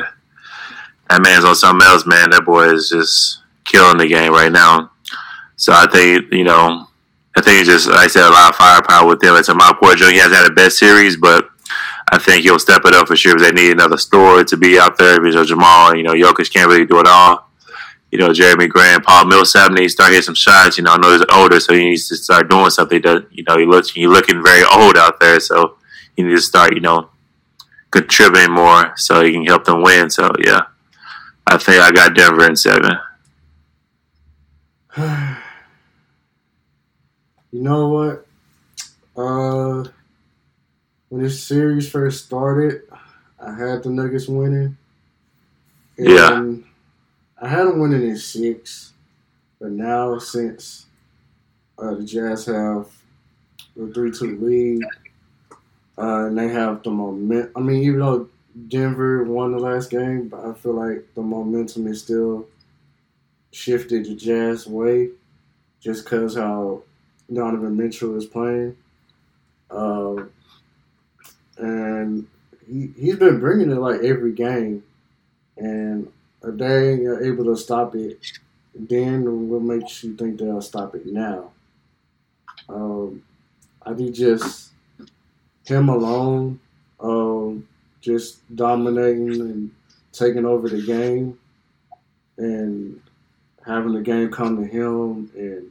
[1.10, 2.30] that man's on something else, man.
[2.30, 4.92] That boy is just killing the game right now.
[5.56, 6.88] So I think, you know,
[7.36, 9.36] I think it's just, like I said, a lot of firepower with them.
[9.36, 10.10] It's a Mount Porter Jr.
[10.10, 11.50] He hasn't had the best series, but
[12.10, 14.78] I think he'll step it up for sure if they need another story to be
[14.78, 17.45] out there because Jamal, you know, Jokic can't really do it all.
[18.10, 20.78] You know, Jerami Grant, Paul Millsap needs to start hitting some shots.
[20.78, 23.02] You know, I know he's older, so he needs to start doing something.
[23.02, 25.76] That you know, he looks he's looking very old out there, so
[26.16, 27.10] he needs to start, you know,
[27.90, 30.08] contributing more so he can help them win.
[30.10, 30.62] So yeah,
[31.46, 32.92] I think I got Denver in seven.
[37.52, 38.26] you know what?
[39.16, 39.88] Uh,
[41.08, 42.82] when this series first started,
[43.40, 44.76] I had the Nuggets winning.
[45.98, 46.65] And Yeah.
[47.40, 48.92] I had winning in six,
[49.60, 50.86] but now since
[51.78, 52.88] uh, the Jazz have
[53.76, 54.82] the three-two lead,
[55.98, 57.52] uh, and they have the momentum.
[57.54, 58.28] I mean, even though
[58.68, 62.46] Denver won the last game, but I feel like the momentum is still
[63.52, 65.10] shifted the Jazz way,
[65.80, 66.82] just because how
[67.32, 68.76] Donovan Mitchell is playing.
[69.70, 70.24] Uh,
[71.58, 72.26] and
[72.66, 74.82] he, he's been bringing it like every game.
[75.56, 76.10] And
[76.42, 78.18] if they ain't able to stop it,
[78.74, 81.50] then what makes you think they'll stop it now?
[82.68, 83.22] Um,
[83.82, 84.72] I think just
[85.64, 86.60] him alone,
[87.00, 87.66] um,
[88.00, 89.70] just dominating and
[90.12, 91.38] taking over the game
[92.38, 93.00] and
[93.64, 95.70] having the game come to him and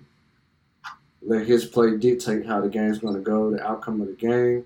[1.21, 4.65] let his play dictate how the game's going to go, the outcome of the game.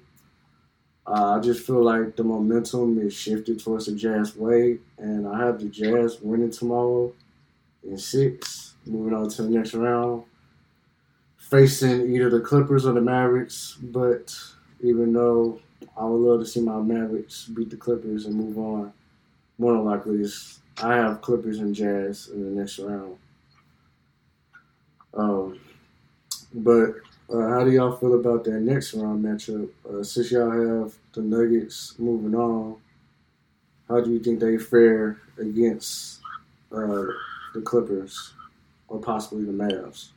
[1.09, 5.39] Uh, I just feel like the momentum is shifted towards the Jazz way, and I
[5.39, 7.11] have the Jazz winning tomorrow
[7.83, 10.23] in six, moving on to the next round,
[11.37, 13.75] facing either the Clippers or the Mavericks.
[13.81, 14.37] But
[14.81, 15.59] even though
[15.97, 18.93] I would love to see my Mavericks beat the Clippers and move on,
[19.57, 23.17] more than likely is I have Clippers and Jazz in the next round.
[25.15, 25.59] Um,
[26.53, 26.97] but
[27.31, 29.69] uh, how do y'all feel about that next round matchup?
[29.87, 32.77] Uh, since y'all have the Nuggets moving on,
[33.87, 36.19] how do you think they fare against
[36.71, 37.05] uh,
[37.53, 38.33] the Clippers
[38.87, 40.09] or possibly the Mavs?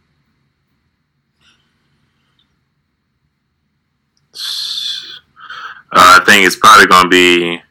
[5.95, 7.63] Uh, I think it's probably going to be.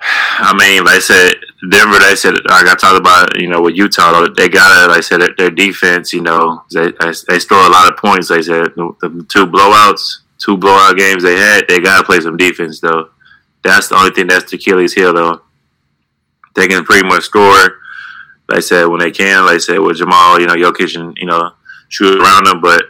[0.00, 1.34] I mean, like I said,
[1.68, 1.98] Denver.
[1.98, 5.00] They said like I talked about, you know, with Utah, they got to, like I
[5.00, 6.12] said, their, defense.
[6.12, 6.92] You know, they
[7.28, 8.28] they score a lot of points.
[8.28, 12.20] They said the, the two blowouts, two blowout games they had, they got to play
[12.20, 13.10] some defense though.
[13.62, 15.42] That's the only thing that's the Achilles heel though.
[16.56, 17.80] They can pretty much score.
[18.48, 21.16] Like I said, when they can, like I said, with Jamal, you know, Jokic, and
[21.18, 21.52] you know,
[21.88, 22.84] shoot around them, but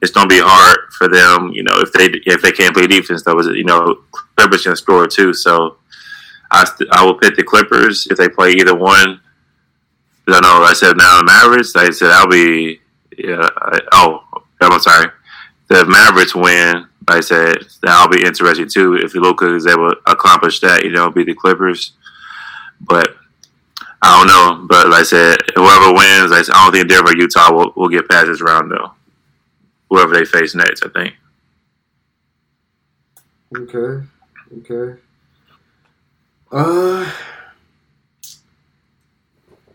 [0.00, 3.22] it's gonna be hard for them, you know, if they if they can't play defense.
[3.22, 4.02] Though, was you know,
[4.36, 5.32] Clippers can score too.
[5.32, 5.78] So
[6.50, 9.20] I st- I will pick the Clippers if they play either one.
[10.28, 11.76] I know I said now the Mavericks.
[11.76, 12.80] I said I'll be
[13.18, 13.48] yeah.
[13.56, 14.24] I, oh,
[14.60, 15.08] I'm sorry.
[15.68, 16.86] The Mavericks win.
[17.08, 20.84] I said that'll be interesting too if Luka is able to accomplish that.
[20.84, 21.92] You know, beat the Clippers.
[22.80, 23.16] But
[24.02, 24.66] I don't know.
[24.68, 28.26] But like I said, whoever wins, I don't think Denver, Utah will, will get past
[28.28, 28.92] this round though
[29.90, 31.14] whoever they face next, I think.
[33.56, 34.06] Okay,
[34.58, 35.00] okay.
[36.52, 37.10] Uh,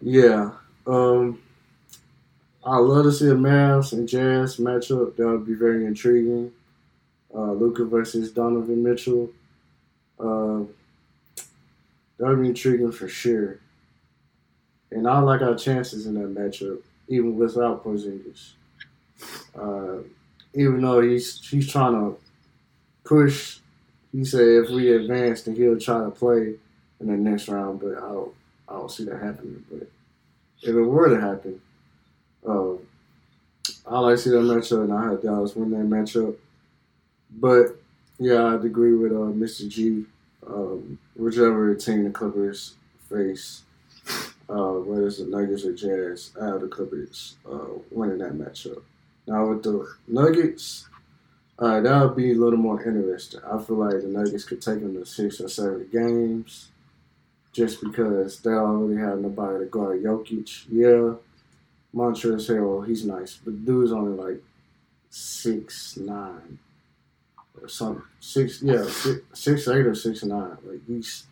[0.01, 0.51] yeah.
[0.87, 1.41] Um,
[2.63, 5.15] I love to see a Mavs and Jazz matchup.
[5.15, 6.51] That would be very intriguing.
[7.33, 9.29] Uh, Luka versus Donovan Mitchell.
[10.19, 10.63] Uh,
[12.17, 13.59] that would be intriguing for sure.
[14.91, 18.51] And I like our chances in that matchup, even without Porzingis.
[19.55, 20.03] Uh,
[20.53, 22.17] even though he's he's trying to
[23.05, 23.59] push,
[24.11, 26.55] he said if we advance, then he'll try to play
[27.01, 27.79] in the next round.
[27.79, 28.33] But I don't,
[28.69, 29.63] I don't see that happening.
[29.69, 29.89] But
[30.61, 31.61] if it were to happen,
[32.47, 32.73] uh,
[33.87, 36.35] I like to see that matchup, and I had Dallas win that matchup.
[37.29, 37.77] But
[38.19, 39.67] yeah, I'd agree with uh, Mr.
[39.67, 40.05] G.
[40.45, 42.73] Um, whichever team the Clippers
[43.09, 43.61] face,
[44.49, 48.81] uh, whether it's the Nuggets or Jazz, I have the Clippers uh, winning that matchup.
[49.27, 50.87] Now with the Nuggets,
[51.59, 53.41] uh, that would be a little more interesting.
[53.45, 56.69] I feel like the Nuggets could take them to six or seven games,
[57.51, 60.65] just because they really have nobody to guard Jokic.
[60.69, 61.15] Yeah,
[61.93, 64.41] Montrezl Harrell, he's nice, but dude's only like
[65.09, 66.57] six nine
[67.61, 68.03] or something.
[68.19, 70.57] Six, yeah, six, six eight or six nine.
[70.63, 71.25] Like he's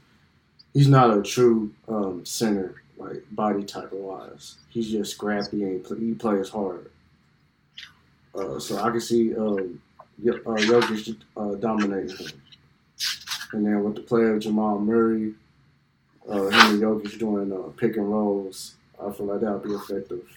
[0.74, 4.56] he's not a true um, center, like body type wise.
[4.70, 6.92] He's just scrappy and he plays hard.
[8.36, 9.82] Uh, so I can see um,
[10.28, 12.42] uh, Jokic uh, dominating him.
[13.54, 15.34] And then with the player Jamal Murray,
[16.28, 19.74] uh, him and Jokic doing uh, pick and rolls, I feel like that would be
[19.74, 20.28] effective.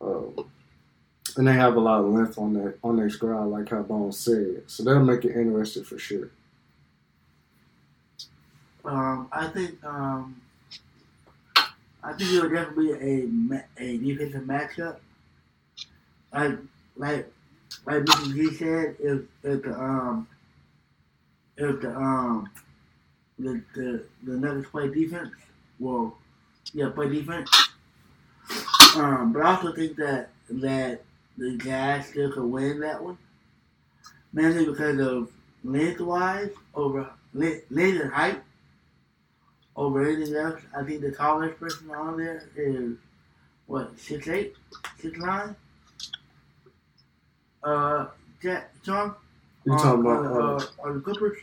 [0.00, 0.50] Um,
[1.36, 4.18] and they have a lot of length on their on their squad, like how Bones
[4.18, 4.62] said.
[4.66, 6.30] So that'll make it interesting for sure.
[8.84, 10.40] Um, I think um,
[12.02, 14.96] I think it'll definitely be a a defensive matchup.
[16.32, 16.58] Like
[16.96, 17.32] like
[17.84, 18.34] like Mr.
[18.34, 20.28] G said, if if the um
[21.56, 22.48] if the um
[23.38, 25.30] the the the Nuggets play defense,
[25.78, 26.16] well,
[26.72, 27.50] yeah, play defense.
[28.96, 31.02] Um, but I also think that that
[31.36, 33.18] the Jazz still could win that one,
[34.32, 35.30] mainly because of
[35.64, 38.40] lengthwise over length and height
[39.76, 40.60] over anything else.
[40.76, 42.96] I think the tallest person on there is
[43.66, 44.54] what six eight,
[44.98, 45.54] six nine.
[47.62, 48.06] Uh,
[48.42, 49.14] Jack John.
[49.64, 50.62] You talking about?
[50.62, 51.38] uh, on the Clippers?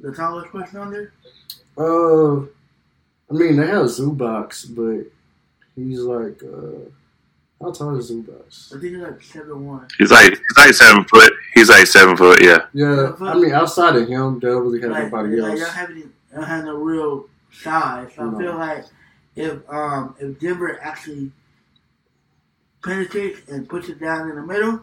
[0.00, 1.12] The tallest question on there?
[1.76, 2.40] Uh,
[3.30, 5.06] I mean they have Zubac, but
[5.74, 6.88] he's like, uh,
[7.60, 8.74] how tall is Zubac?
[8.76, 9.86] I think he's like seven one.
[9.98, 11.32] He's like he's like seven foot.
[11.54, 12.42] He's like seven foot.
[12.42, 12.66] Yeah.
[12.72, 15.60] Yeah, I mean outside of him, they don't really have Like, nobody like else.
[15.60, 18.10] y'all have any, y'all have no real size.
[18.16, 18.36] So No.
[18.36, 18.84] I feel like
[19.36, 21.30] if um if Denver actually
[22.82, 24.80] penetrates and puts it down in the middle,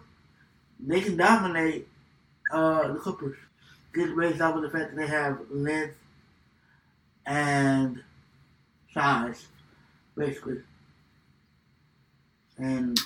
[0.80, 1.88] they can dominate
[2.52, 3.38] uh the Clippers.
[3.96, 5.98] Just based off of the fact that they have length
[7.26, 8.02] and
[8.94, 9.48] size,
[10.16, 10.62] basically.
[12.58, 13.00] And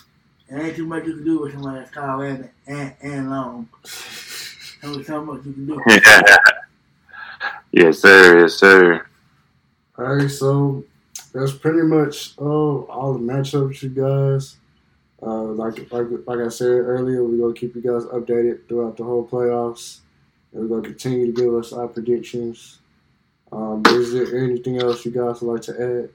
[0.50, 3.70] it ain't too much you can do with somebody that's tall and and, and long.
[3.82, 5.82] There's so much you can do.
[7.72, 8.42] yes, sir.
[8.42, 9.06] Yes, sir.
[9.98, 10.84] All right, so
[11.34, 14.58] that's pretty much uh, all the matchups, you guys.
[15.22, 19.04] Uh, like like like I said earlier, we're gonna keep you guys updated throughout the
[19.04, 20.00] whole playoffs,
[20.54, 22.80] and we're gonna continue to give us our predictions.
[23.52, 26.10] Um, is there anything else you guys would like to add?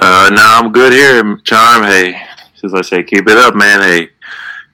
[0.00, 1.82] Uh, no, I'm good here, Charm.
[1.84, 2.20] Hey,
[2.60, 3.80] just like I say, keep it up, man.
[3.80, 4.10] Hey,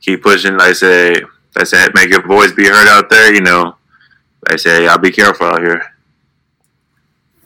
[0.00, 0.56] keep pushing.
[0.56, 1.24] Like I say, like
[1.56, 3.34] I said, make your voice be heard out there.
[3.34, 3.76] You know,
[4.44, 5.82] like I say, y'all be careful out here.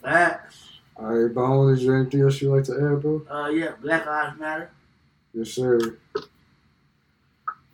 [0.02, 0.68] Facts.
[0.96, 3.22] All right, Bone, is there anything else you'd like to add, bro?
[3.30, 4.70] Uh, yeah, Black Lives Matter.
[5.32, 5.96] Yes, sir.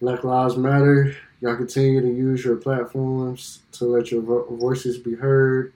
[0.00, 1.16] Black Lives Matter.
[1.40, 5.72] Y'all continue to use your platforms to let your vo- voices be heard.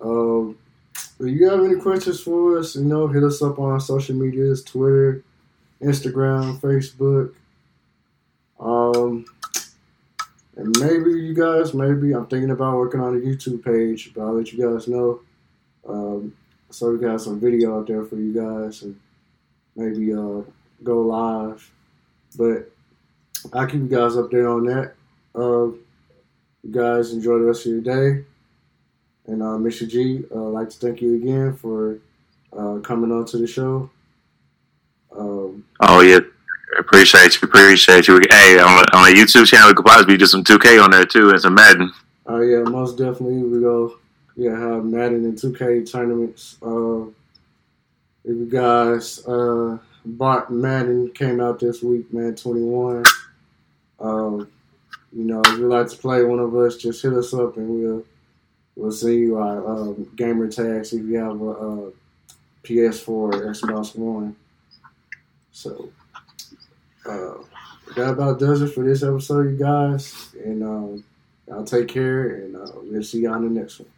[0.00, 0.56] Um,
[0.94, 4.64] if you have any questions for us, you know, hit us up on social medias
[4.64, 5.22] Twitter,
[5.82, 7.34] Instagram, Facebook.
[8.58, 9.26] Um,
[10.56, 14.34] and maybe you guys, maybe I'm thinking about working on a YouTube page, but I'll
[14.34, 15.20] let you guys know.
[15.86, 16.34] Um,
[16.70, 18.98] so we got some video out there for you guys and
[19.76, 20.42] maybe uh,
[20.82, 21.70] go live.
[22.36, 22.70] But
[23.52, 24.94] I'll keep you guys updated on that.
[25.34, 25.76] Uh,
[26.62, 28.24] you guys enjoy the rest of your day.
[29.26, 29.88] And uh, Mr.
[29.88, 31.98] G, uh, I'd like to thank you again for
[32.56, 33.88] uh, coming on to the show.
[35.16, 36.18] Um, Oh yeah,
[36.78, 38.20] appreciate you, appreciate you.
[38.30, 41.30] Hey, on, on a YouTube channel, we could possibly do some 2K on there too
[41.30, 41.92] and some Madden.
[42.26, 43.96] oh yeah, most definitely we go.
[44.36, 46.56] Yeah, have Madden and 2K tournaments.
[46.62, 47.02] Uh,
[48.24, 53.04] if you guys uh, bought Madden came out this week, man, 21.
[54.00, 54.50] Um,
[55.12, 57.68] you know, if you'd like to play one of us, just hit us up and
[57.68, 58.04] we'll
[58.76, 61.90] we'll send you our um, gamer tags if you have a, uh
[62.62, 64.36] PS4 or Xbox One.
[65.52, 65.90] So
[67.06, 67.34] uh,
[67.96, 70.34] that about does it for this episode, you guys.
[70.44, 71.04] And um,
[71.48, 73.88] y'all take care, and uh, we'll see y'all on the next one.